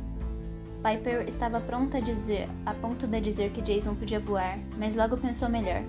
Piper 0.81 1.27
estava 1.27 1.61
pronta 1.61 1.99
a 1.99 2.01
dizer, 2.01 2.49
a 2.65 2.73
ponto 2.73 3.09
de 3.09 3.21
dizer 3.21 3.51
que 3.51 3.63
Jason 3.63 3.97
podia 3.97 4.21
voar, 4.21 4.61
mas 4.79 4.95
logo 4.95 5.17
pensou 5.17 5.49
melhor. 5.49 5.83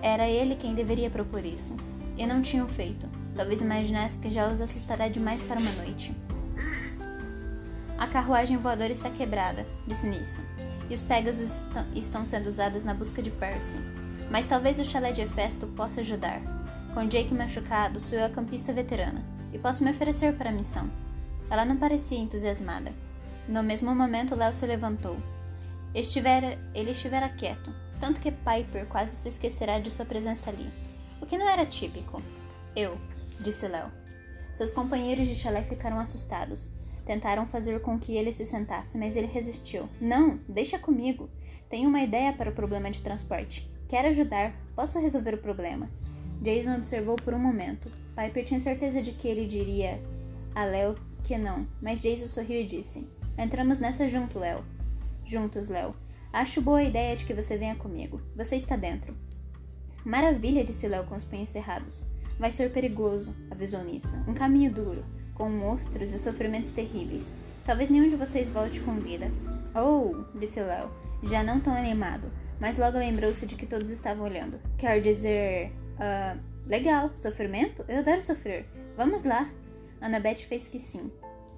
Era 0.00 0.26
ele 0.26 0.56
quem 0.56 0.74
deveria 0.74 1.10
propor 1.10 1.44
isso. 1.44 1.76
E 2.16 2.26
não 2.26 2.40
tinha 2.40 2.64
o 2.64 2.68
feito. 2.68 3.06
Talvez 3.36 3.60
imaginasse 3.60 4.18
que 4.18 4.30
já 4.30 4.50
os 4.50 4.62
assustará 4.62 5.08
demais 5.08 5.42
para 5.42 5.60
uma 5.60 5.72
noite. 5.84 6.16
A 8.02 8.06
carruagem 8.08 8.56
voadora 8.56 8.90
está 8.90 9.08
quebrada, 9.08 9.64
disse 9.86 10.08
Nissa, 10.08 10.42
e 10.90 10.94
os 10.94 11.00
Pegasus 11.00 11.68
estão 11.94 12.26
sendo 12.26 12.48
usados 12.48 12.82
na 12.82 12.92
busca 12.92 13.22
de 13.22 13.30
Percy. 13.30 13.78
Mas 14.28 14.44
talvez 14.44 14.80
o 14.80 14.84
chalé 14.84 15.12
de 15.12 15.20
Hefesto 15.20 15.68
possa 15.68 16.00
ajudar. 16.00 16.42
Com 16.92 17.06
Jake 17.06 17.32
machucado, 17.32 18.00
sou 18.00 18.18
eu 18.18 18.24
a 18.24 18.28
campista 18.28 18.72
veterana 18.72 19.24
e 19.52 19.58
posso 19.58 19.84
me 19.84 19.90
oferecer 19.92 20.36
para 20.36 20.50
a 20.50 20.52
missão. 20.52 20.90
Ela 21.48 21.64
não 21.64 21.76
parecia 21.76 22.18
entusiasmada. 22.18 22.92
No 23.46 23.62
mesmo 23.62 23.94
momento, 23.94 24.34
Léo 24.34 24.52
se 24.52 24.66
levantou. 24.66 25.16
Estivera, 25.94 26.58
ele 26.74 26.90
estivera 26.90 27.28
quieto, 27.28 27.72
tanto 28.00 28.20
que 28.20 28.32
Piper 28.32 28.84
quase 28.86 29.14
se 29.14 29.28
esquecerá 29.28 29.78
de 29.78 29.92
sua 29.92 30.04
presença 30.04 30.50
ali. 30.50 30.68
O 31.20 31.24
que 31.24 31.38
não 31.38 31.48
era 31.48 31.64
típico. 31.64 32.20
Eu, 32.74 33.00
disse 33.38 33.68
Léo. 33.68 33.92
Seus 34.54 34.72
companheiros 34.72 35.28
de 35.28 35.36
chalé 35.36 35.62
ficaram 35.62 36.00
assustados. 36.00 36.68
Tentaram 37.04 37.46
fazer 37.46 37.80
com 37.80 37.98
que 37.98 38.16
ele 38.16 38.32
se 38.32 38.46
sentasse, 38.46 38.96
mas 38.96 39.16
ele 39.16 39.26
resistiu. 39.26 39.88
Não, 40.00 40.38
deixa 40.48 40.78
comigo. 40.78 41.28
Tenho 41.68 41.88
uma 41.88 42.02
ideia 42.02 42.32
para 42.32 42.50
o 42.50 42.54
problema 42.54 42.90
de 42.90 43.02
transporte. 43.02 43.68
Quero 43.88 44.08
ajudar. 44.08 44.54
Posso 44.74 45.00
resolver 45.00 45.34
o 45.34 45.38
problema. 45.38 45.90
Jason 46.40 46.74
observou 46.74 47.16
por 47.16 47.34
um 47.34 47.38
momento. 47.38 47.90
Piper 48.16 48.44
tinha 48.44 48.60
certeza 48.60 49.00
de 49.00 49.12
que 49.12 49.28
ele 49.28 49.46
diria 49.46 50.00
a 50.54 50.64
Léo 50.64 50.96
que 51.22 51.38
não, 51.38 51.66
mas 51.80 52.02
Jason 52.02 52.26
sorriu 52.26 52.60
e 52.60 52.66
disse: 52.66 53.06
Entramos 53.38 53.78
nessa 53.78 54.08
junto, 54.08 54.38
Léo. 54.38 54.64
Juntos, 55.24 55.68
Léo. 55.68 55.94
Acho 56.32 56.60
boa 56.60 56.78
a 56.78 56.84
ideia 56.84 57.14
de 57.14 57.24
que 57.24 57.34
você 57.34 57.56
venha 57.56 57.74
comigo. 57.74 58.20
Você 58.36 58.56
está 58.56 58.76
dentro. 58.76 59.16
Maravilha, 60.04 60.64
disse 60.64 60.88
Léo 60.88 61.04
com 61.04 61.14
os 61.14 61.24
punhos 61.24 61.48
cerrados. 61.48 62.04
Vai 62.38 62.50
ser 62.50 62.72
perigoso, 62.72 63.34
avisou 63.50 63.84
nisso. 63.84 64.14
Um 64.26 64.34
caminho 64.34 64.72
duro, 64.72 65.04
com 65.34 65.48
monstros 65.50 66.12
e 66.12 66.18
sofrimentos 66.18 66.70
terríveis. 66.70 67.30
Talvez 67.64 67.90
nenhum 67.90 68.08
de 68.08 68.16
vocês 68.16 68.50
volte 68.50 68.80
com 68.80 68.94
vida. 68.96 69.30
Oh, 69.74 70.24
disse 70.38 70.60
Léo, 70.60 70.90
já 71.22 71.42
não 71.42 71.60
tão 71.60 71.74
animado, 71.74 72.30
mas 72.60 72.78
logo 72.78 72.98
lembrou-se 72.98 73.46
de 73.46 73.54
que 73.54 73.66
todos 73.66 73.90
estavam 73.90 74.24
olhando. 74.24 74.60
Quer 74.78 75.00
dizer. 75.00 75.72
Uh, 75.92 76.40
legal, 76.66 77.10
sofrimento? 77.14 77.84
Eu 77.88 77.98
adoro 77.98 78.22
sofrer. 78.22 78.66
Vamos 78.96 79.24
lá. 79.24 79.48
Annabeth 80.00 80.46
fez 80.48 80.68
que 80.68 80.78
sim. 80.78 81.10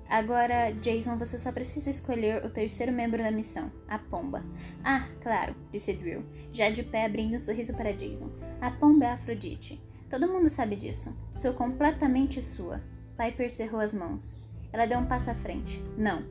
Agora, 0.09 0.71
Jason, 0.83 1.17
você 1.17 1.39
só 1.39 1.51
precisa 1.51 1.89
escolher 1.89 2.45
o 2.45 2.51
terceiro 2.51 2.93
membro 2.93 3.23
da 3.23 3.31
missão, 3.31 3.73
a 3.89 3.99
Pomba. 3.99 4.45
Ah, 4.85 5.09
claro, 5.23 5.57
disse 5.73 5.95
Drill, 5.95 6.23
já 6.53 6.69
de 6.69 6.83
pé 6.83 7.07
abrindo 7.07 7.37
um 7.37 7.41
sorriso 7.41 7.75
para 7.75 7.93
Jason. 7.93 8.31
A 8.61 8.71
Pomba 8.71 9.07
é 9.07 9.11
Afrodite. 9.13 9.81
Todo 10.11 10.29
mundo 10.29 10.51
sabe 10.51 10.77
disso. 10.77 11.17
Sou 11.33 11.55
completamente 11.55 12.43
sua. 12.43 12.81
Piper 13.17 13.51
cerrou 13.51 13.81
as 13.81 13.95
mãos. 13.95 14.39
Ela 14.73 14.87
deu 14.87 14.99
um 14.99 15.07
passo 15.07 15.31
à 15.31 15.35
frente. 15.35 15.83
Não. 15.97 16.25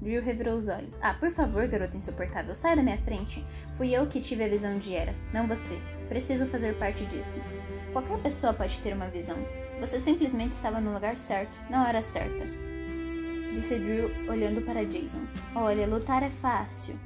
Drill 0.00 0.22
revirou 0.22 0.56
os 0.56 0.68
olhos. 0.68 0.98
Ah, 1.00 1.14
por 1.14 1.30
favor, 1.30 1.66
garota 1.66 1.96
insuportável, 1.96 2.54
saia 2.54 2.76
da 2.76 2.82
minha 2.82 2.98
frente. 2.98 3.44
Fui 3.76 3.90
eu 3.90 4.06
que 4.06 4.20
tive 4.20 4.44
a 4.44 4.48
visão 4.48 4.78
de 4.78 4.94
Era, 4.94 5.14
não 5.32 5.46
você. 5.46 5.80
Preciso 6.08 6.46
fazer 6.46 6.78
parte 6.78 7.04
disso. 7.06 7.40
Qualquer 7.92 8.18
pessoa 8.18 8.52
pode 8.52 8.78
ter 8.80 8.92
uma 8.92 9.08
visão. 9.08 9.38
Você 9.80 9.98
simplesmente 9.98 10.52
estava 10.52 10.80
no 10.80 10.92
lugar 10.92 11.16
certo, 11.16 11.58
na 11.70 11.86
hora 11.86 12.02
certa. 12.02 12.44
Disse 13.52 13.78
Drew 13.78 14.10
olhando 14.30 14.60
para 14.60 14.84
Jason. 14.84 15.26
Olha, 15.54 15.86
lutar 15.86 16.22
é 16.22 16.30
fácil. 16.30 16.98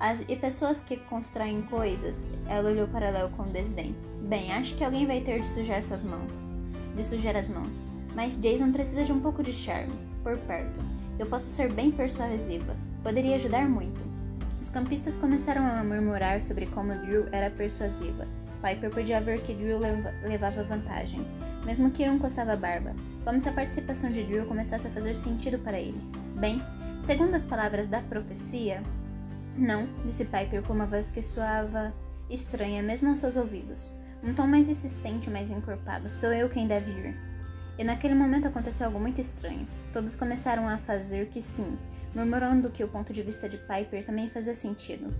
As, 0.00 0.20
e 0.26 0.34
pessoas 0.34 0.80
que 0.80 0.96
constroem 0.96 1.62
coisas, 1.62 2.26
ela 2.48 2.70
olhou 2.70 2.88
para 2.88 3.10
Léo 3.10 3.28
com 3.30 3.52
desdém. 3.52 3.94
Bem, 4.22 4.52
acho 4.52 4.74
que 4.74 4.82
alguém 4.82 5.06
vai 5.06 5.20
ter 5.20 5.40
de 5.40 5.46
sujar 5.46 5.82
suas 5.82 6.02
mãos. 6.02 6.48
De 6.96 7.04
sujar 7.04 7.36
as 7.36 7.46
mãos. 7.46 7.86
Mas 8.14 8.36
Jason 8.36 8.72
precisa 8.72 9.04
de 9.04 9.12
um 9.12 9.20
pouco 9.20 9.42
de 9.42 9.52
charme, 9.52 9.94
por 10.22 10.36
perto. 10.38 10.80
Eu 11.18 11.26
posso 11.26 11.46
ser 11.46 11.72
bem 11.72 11.90
persuasiva. 11.90 12.76
Poderia 13.02 13.36
ajudar 13.36 13.68
muito. 13.68 14.00
Os 14.60 14.70
campistas 14.70 15.16
começaram 15.16 15.66
a 15.66 15.82
murmurar 15.82 16.40
sobre 16.40 16.66
como 16.66 16.94
Drew 16.94 17.26
era 17.32 17.50
persuasiva. 17.50 18.26
Piper 18.62 18.90
podia 18.90 19.20
ver 19.20 19.40
que 19.42 19.54
Drew 19.54 19.78
levava 19.78 20.62
vantagem, 20.62 21.20
mesmo 21.64 21.90
que 21.90 22.06
não 22.06 22.18
coçava 22.18 22.52
a 22.52 22.56
barba, 22.56 22.94
como 23.24 23.40
se 23.40 23.48
a 23.48 23.52
participação 23.52 24.10
de 24.10 24.22
Drew 24.22 24.46
começasse 24.46 24.86
a 24.86 24.90
fazer 24.90 25.16
sentido 25.16 25.58
para 25.58 25.80
ele. 25.80 26.00
Bem, 26.38 26.62
segundo 27.04 27.34
as 27.34 27.44
palavras 27.44 27.88
da 27.88 28.00
profecia, 28.02 28.82
não, 29.56 29.86
disse 30.04 30.24
Piper 30.24 30.62
com 30.62 30.72
uma 30.72 30.86
voz 30.86 31.10
que 31.10 31.20
soava 31.20 31.92
estranha 32.30 32.82
mesmo 32.82 33.10
aos 33.10 33.18
seus 33.18 33.36
ouvidos. 33.36 33.90
Um 34.22 34.32
tom 34.32 34.46
mais 34.46 34.68
insistente, 34.68 35.28
mais 35.28 35.50
encorpado. 35.50 36.08
Sou 36.10 36.32
eu 36.32 36.48
quem 36.48 36.68
deve 36.68 36.90
ir. 36.92 37.31
E 37.78 37.84
naquele 37.84 38.14
momento 38.14 38.46
aconteceu 38.46 38.86
algo 38.86 39.00
muito 39.00 39.20
estranho. 39.20 39.66
Todos 39.92 40.16
começaram 40.16 40.68
a 40.68 40.78
fazer 40.78 41.28
que 41.28 41.40
sim, 41.40 41.78
murmurando 42.14 42.70
que 42.70 42.84
o 42.84 42.88
ponto 42.88 43.12
de 43.12 43.22
vista 43.22 43.48
de 43.48 43.56
Piper 43.56 44.04
também 44.04 44.28
fazia 44.28 44.54
sentido. 44.54 45.12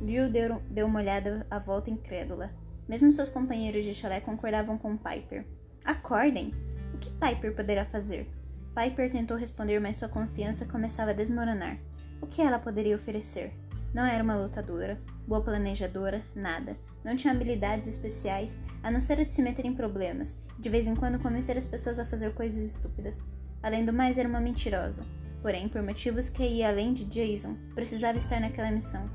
Drew 0.00 0.28
deu, 0.30 0.60
deu 0.68 0.86
uma 0.86 1.00
olhada 1.00 1.46
à 1.50 1.58
volta 1.58 1.90
incrédula. 1.90 2.50
Mesmo 2.88 3.12
seus 3.12 3.28
companheiros 3.28 3.84
de 3.84 3.94
chalé 3.94 4.20
concordavam 4.20 4.76
com 4.76 4.96
Piper. 4.96 5.44
Acordem! 5.84 6.52
O 6.94 6.98
que 6.98 7.10
Piper 7.10 7.54
poderá 7.54 7.84
fazer? 7.84 8.28
Piper 8.74 9.10
tentou 9.10 9.36
responder, 9.36 9.80
mas 9.80 9.96
sua 9.96 10.08
confiança 10.08 10.64
começava 10.64 11.10
a 11.10 11.14
desmoronar. 11.14 11.78
O 12.20 12.26
que 12.26 12.40
ela 12.40 12.58
poderia 12.58 12.96
oferecer? 12.96 13.52
Não 13.92 14.04
era 14.04 14.24
uma 14.24 14.36
lutadora, 14.36 14.98
boa 15.26 15.42
planejadora, 15.42 16.22
nada. 16.34 16.76
Não 17.04 17.16
tinha 17.16 17.32
habilidades 17.32 17.88
especiais, 17.88 18.58
a 18.82 18.90
não 18.90 19.00
ser 19.00 19.20
a 19.20 19.24
de 19.24 19.34
se 19.34 19.42
meter 19.42 19.64
em 19.64 19.74
problemas, 19.74 20.36
de 20.58 20.68
vez 20.68 20.86
em 20.86 20.94
quando 20.94 21.18
convencer 21.18 21.56
as 21.58 21.66
pessoas 21.66 21.98
a 21.98 22.06
fazer 22.06 22.32
coisas 22.34 22.64
estúpidas. 22.64 23.24
Além 23.62 23.84
do 23.84 23.92
mais, 23.92 24.18
era 24.18 24.28
uma 24.28 24.40
mentirosa. 24.40 25.04
Porém, 25.40 25.68
por 25.68 25.82
motivos 25.82 26.28
que 26.28 26.42
ia 26.44 26.68
além 26.68 26.94
de 26.94 27.04
Jason, 27.04 27.56
precisava 27.74 28.18
estar 28.18 28.40
naquela 28.40 28.70
missão. 28.70 29.10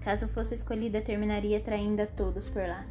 Caso 0.00 0.28
fosse 0.28 0.54
escolhida, 0.54 1.00
terminaria 1.00 1.60
traindo 1.60 2.02
a 2.02 2.06
todos 2.06 2.48
por 2.48 2.62
lá. 2.66 2.86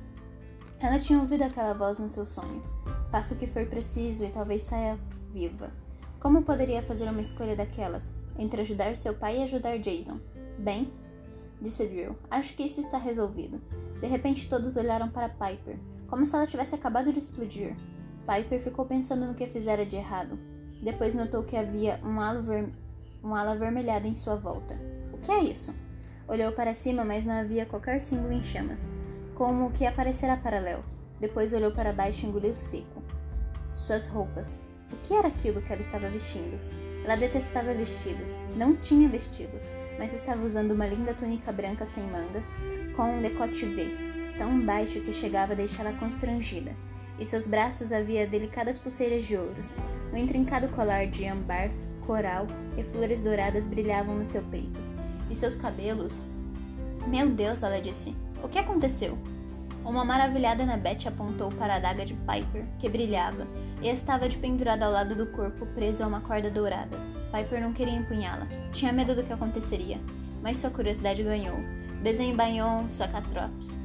Ela 0.79 0.99
tinha 0.99 1.19
ouvido 1.19 1.43
aquela 1.43 1.73
voz 1.73 1.99
no 1.99 2.09
seu 2.09 2.25
sonho. 2.25 2.63
Faça 3.11 3.33
o 3.33 3.37
que 3.37 3.47
for 3.47 3.65
preciso 3.65 4.25
e 4.25 4.29
talvez 4.29 4.63
saia 4.63 4.97
viva. 5.31 5.71
Como 6.19 6.43
poderia 6.43 6.81
fazer 6.83 7.09
uma 7.09 7.21
escolha 7.21 7.55
daquelas? 7.55 8.15
Entre 8.37 8.61
ajudar 8.61 8.95
seu 8.95 9.13
pai 9.13 9.39
e 9.39 9.43
ajudar 9.43 9.79
Jason? 9.79 10.19
Bem, 10.57 10.91
disse 11.61 11.85
Drill, 11.85 12.15
acho 12.29 12.55
que 12.55 12.63
isso 12.63 12.81
está 12.81 12.97
resolvido. 12.97 13.61
De 14.01 14.07
repente 14.07 14.49
todos 14.49 14.75
olharam 14.75 15.09
para 15.09 15.29
Piper, 15.29 15.77
como 16.07 16.25
se 16.25 16.35
ela 16.35 16.47
tivesse 16.47 16.75
acabado 16.75 17.13
de 17.13 17.19
explodir. 17.19 17.75
Piper 18.27 18.59
ficou 18.59 18.85
pensando 18.85 19.25
no 19.25 19.33
que 19.33 19.47
fizera 19.47 19.85
de 19.85 19.95
errado. 19.95 20.37
Depois 20.83 21.15
notou 21.15 21.43
que 21.43 21.55
havia 21.55 21.99
um 22.03 22.19
halo, 22.19 22.41
ver... 22.41 22.69
um 23.23 24.07
em 24.07 24.15
sua 24.15 24.35
volta. 24.35 24.75
O 25.13 25.17
que 25.19 25.31
é 25.31 25.43
isso? 25.43 25.73
Olhou 26.27 26.51
para 26.51 26.73
cima, 26.73 27.05
mas 27.05 27.23
não 27.25 27.35
havia 27.35 27.65
qualquer 27.65 28.01
símbolo 28.01 28.33
em 28.33 28.43
chamas 28.43 28.89
como 29.41 29.71
que 29.71 29.87
aparecerá 29.87 30.37
para 30.37 30.59
Léo. 30.59 30.83
Depois 31.19 31.51
olhou 31.51 31.71
para 31.71 31.91
baixo 31.91 32.23
e 32.23 32.29
engoliu 32.29 32.53
seco. 32.53 33.01
Suas 33.73 34.07
roupas. 34.07 34.59
O 34.91 34.95
que 34.97 35.15
era 35.15 35.29
aquilo 35.29 35.63
que 35.63 35.73
ela 35.73 35.81
estava 35.81 36.07
vestindo? 36.09 36.59
Ela 37.03 37.15
detestava 37.15 37.73
vestidos. 37.73 38.37
Não 38.55 38.75
tinha 38.75 39.09
vestidos, 39.09 39.67
mas 39.97 40.13
estava 40.13 40.45
usando 40.45 40.73
uma 40.73 40.85
linda 40.85 41.15
túnica 41.15 41.51
branca 41.51 41.87
sem 41.87 42.03
mangas, 42.03 42.53
com 43.01 43.17
um 43.17 43.21
decote 43.23 43.65
V, 43.65 43.97
tão 44.37 44.63
baixo 44.63 45.01
que 45.01 45.11
chegava 45.11 45.53
a 45.53 45.55
deixá-la 45.55 45.91
constrangida. 45.93 46.71
E 47.17 47.25
seus 47.25 47.47
braços 47.47 47.91
havia 47.91 48.27
delicadas 48.27 48.77
pulseiras 48.77 49.23
de 49.23 49.35
ouros. 49.35 49.75
Um 50.13 50.17
intrincado 50.17 50.67
colar 50.67 51.07
de 51.07 51.25
âmbar, 51.25 51.71
coral 52.05 52.45
e 52.77 52.83
flores 52.83 53.23
douradas 53.23 53.65
brilhavam 53.65 54.15
no 54.15 54.23
seu 54.23 54.43
peito. 54.43 54.79
E 55.31 55.35
seus 55.35 55.55
cabelos. 55.55 56.23
Meu 57.07 57.27
Deus, 57.27 57.63
ela 57.63 57.81
disse. 57.81 58.15
O 58.43 58.47
que 58.47 58.59
aconteceu? 58.59 59.17
Uma 59.83 60.05
maravilhada 60.05 60.61
Annabeth 60.61 61.07
apontou 61.07 61.49
para 61.49 61.73
a 61.73 61.77
adaga 61.77 62.05
de 62.05 62.13
Piper, 62.13 62.65
que 62.77 62.87
brilhava, 62.87 63.47
e 63.81 63.89
estava 63.89 64.29
de 64.29 64.37
pendurada 64.37 64.85
ao 64.85 64.91
lado 64.91 65.15
do 65.15 65.25
corpo, 65.25 65.65
presa 65.73 66.03
a 66.03 66.07
uma 66.07 66.21
corda 66.21 66.51
dourada. 66.51 66.99
Piper 67.35 67.61
não 67.61 67.73
queria 67.73 67.95
empunhá-la. 67.95 68.47
Tinha 68.71 68.93
medo 68.93 69.15
do 69.15 69.23
que 69.23 69.33
aconteceria, 69.33 69.99
mas 70.43 70.57
sua 70.57 70.69
curiosidade 70.69 71.23
ganhou. 71.23 71.80
Desembainhou 72.01 72.89
sua 72.89 73.07
catrópis 73.07 73.79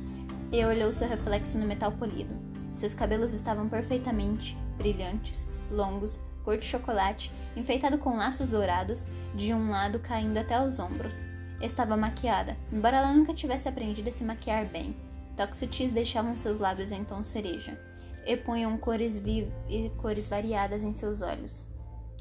e 0.50 0.64
olhou 0.64 0.92
seu 0.92 1.09
reflexo 1.09 1.59
no 1.59 1.66
metal 1.66 1.92
polido. 1.92 2.35
Seus 2.72 2.94
cabelos 2.94 3.35
estavam 3.35 3.68
perfeitamente 3.68 4.57
brilhantes, 4.79 5.48
longos, 5.70 6.20
cor 6.44 6.57
de 6.57 6.64
chocolate, 6.64 7.33
enfeitado 7.57 7.98
com 7.98 8.16
laços 8.16 8.50
dourados, 8.50 9.07
de 9.35 9.52
um 9.52 9.70
lado 9.70 9.98
caindo 9.98 10.38
até 10.38 10.61
os 10.62 10.79
ombros. 10.79 11.22
Estava 11.61 11.96
maquiada, 11.96 12.57
embora 12.72 12.98
ela 12.98 13.12
nunca 13.12 13.35
tivesse 13.35 13.68
aprendido 13.68 14.09
a 14.09 14.12
se 14.12 14.24
maquiar 14.24 14.66
bem. 14.66 14.94
Toques 15.37 15.59
sutis 15.59 15.92
deixavam 15.92 16.37
seus 16.37 16.59
lábios 16.59 16.92
em 16.92 17.05
tom 17.05 17.22
cereja 17.22 17.79
e 18.26 18.37
punham 18.37 18.76
cores, 18.79 19.22
e 19.68 19.90
cores 19.98 20.26
variadas 20.29 20.83
em 20.83 20.92
seus 20.92 21.22
olhos. 21.22 21.64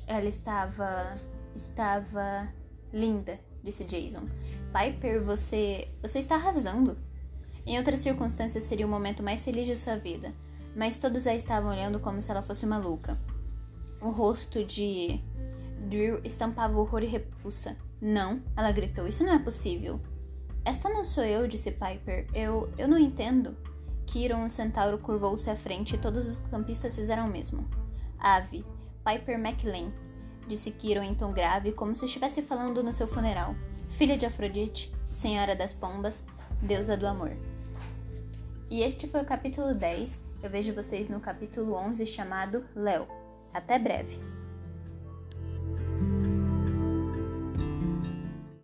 Ela 0.07 0.27
estava. 0.27 1.15
estava. 1.55 2.47
linda, 2.93 3.39
disse 3.63 3.83
Jason. 3.83 4.29
Piper, 4.75 5.23
você. 5.23 5.87
você 6.01 6.19
está 6.19 6.35
arrasando. 6.35 6.97
Em 7.65 7.77
outras 7.77 8.01
circunstâncias 8.01 8.65
seria 8.65 8.85
o 8.85 8.89
momento 8.89 9.23
mais 9.23 9.41
feliz 9.41 9.65
de 9.65 9.77
sua 9.77 9.95
vida, 9.95 10.33
mas 10.75 10.97
todos 10.97 11.25
a 11.25 11.33
estavam 11.33 11.71
olhando 11.71 11.97
como 11.97 12.21
se 12.21 12.29
ela 12.29 12.41
fosse 12.41 12.65
maluca. 12.65 13.17
O 14.01 14.09
rosto 14.09 14.65
de 14.65 15.21
Drew 15.87 16.19
estampava 16.25 16.77
horror 16.77 17.03
e 17.03 17.07
repulsa. 17.07 17.77
Não, 18.01 18.41
ela 18.55 18.71
gritou, 18.73 19.07
isso 19.07 19.23
não 19.23 19.33
é 19.33 19.39
possível. 19.39 20.01
Esta 20.65 20.89
não 20.89 21.05
sou 21.05 21.23
eu, 21.23 21.47
disse 21.47 21.71
Piper. 21.71 22.27
Eu. 22.33 22.69
eu 22.77 22.87
não 22.87 22.97
entendo. 22.97 23.55
Kiron, 24.05 24.45
o 24.45 24.49
centauro, 24.49 24.97
curvou-se 24.97 25.49
à 25.49 25.55
frente 25.55 25.95
e 25.95 25.99
todos 25.99 26.27
os 26.27 26.47
campistas 26.49 26.93
fizeram 26.93 27.27
o 27.27 27.31
mesmo. 27.31 27.65
Ave, 28.19 28.65
Piper 29.05 29.39
McLean, 29.39 29.93
disse 30.47 30.69
Kiron 30.69 31.03
em 31.03 31.15
tom 31.15 31.31
grave, 31.31 31.71
como 31.71 31.95
se 31.95 32.05
estivesse 32.05 32.41
falando 32.41 32.83
no 32.83 32.91
seu 32.91 33.07
funeral. 33.07 33.55
Filha 33.97 34.17
de 34.17 34.25
Afrodite, 34.25 34.93
Senhora 35.07 35.55
das 35.55 35.73
Pombas, 35.73 36.25
deusa 36.61 36.97
do 36.97 37.07
amor. 37.07 37.31
E 38.69 38.81
este 38.81 39.07
foi 39.07 39.21
o 39.21 39.25
capítulo 39.25 39.73
10. 39.73 40.19
Eu 40.43 40.49
vejo 40.49 40.73
vocês 40.73 41.07
no 41.07 41.21
capítulo 41.21 41.73
11 41.75 42.05
chamado 42.05 42.65
Léo. 42.75 43.07
Até 43.53 43.79
breve! 43.79 44.19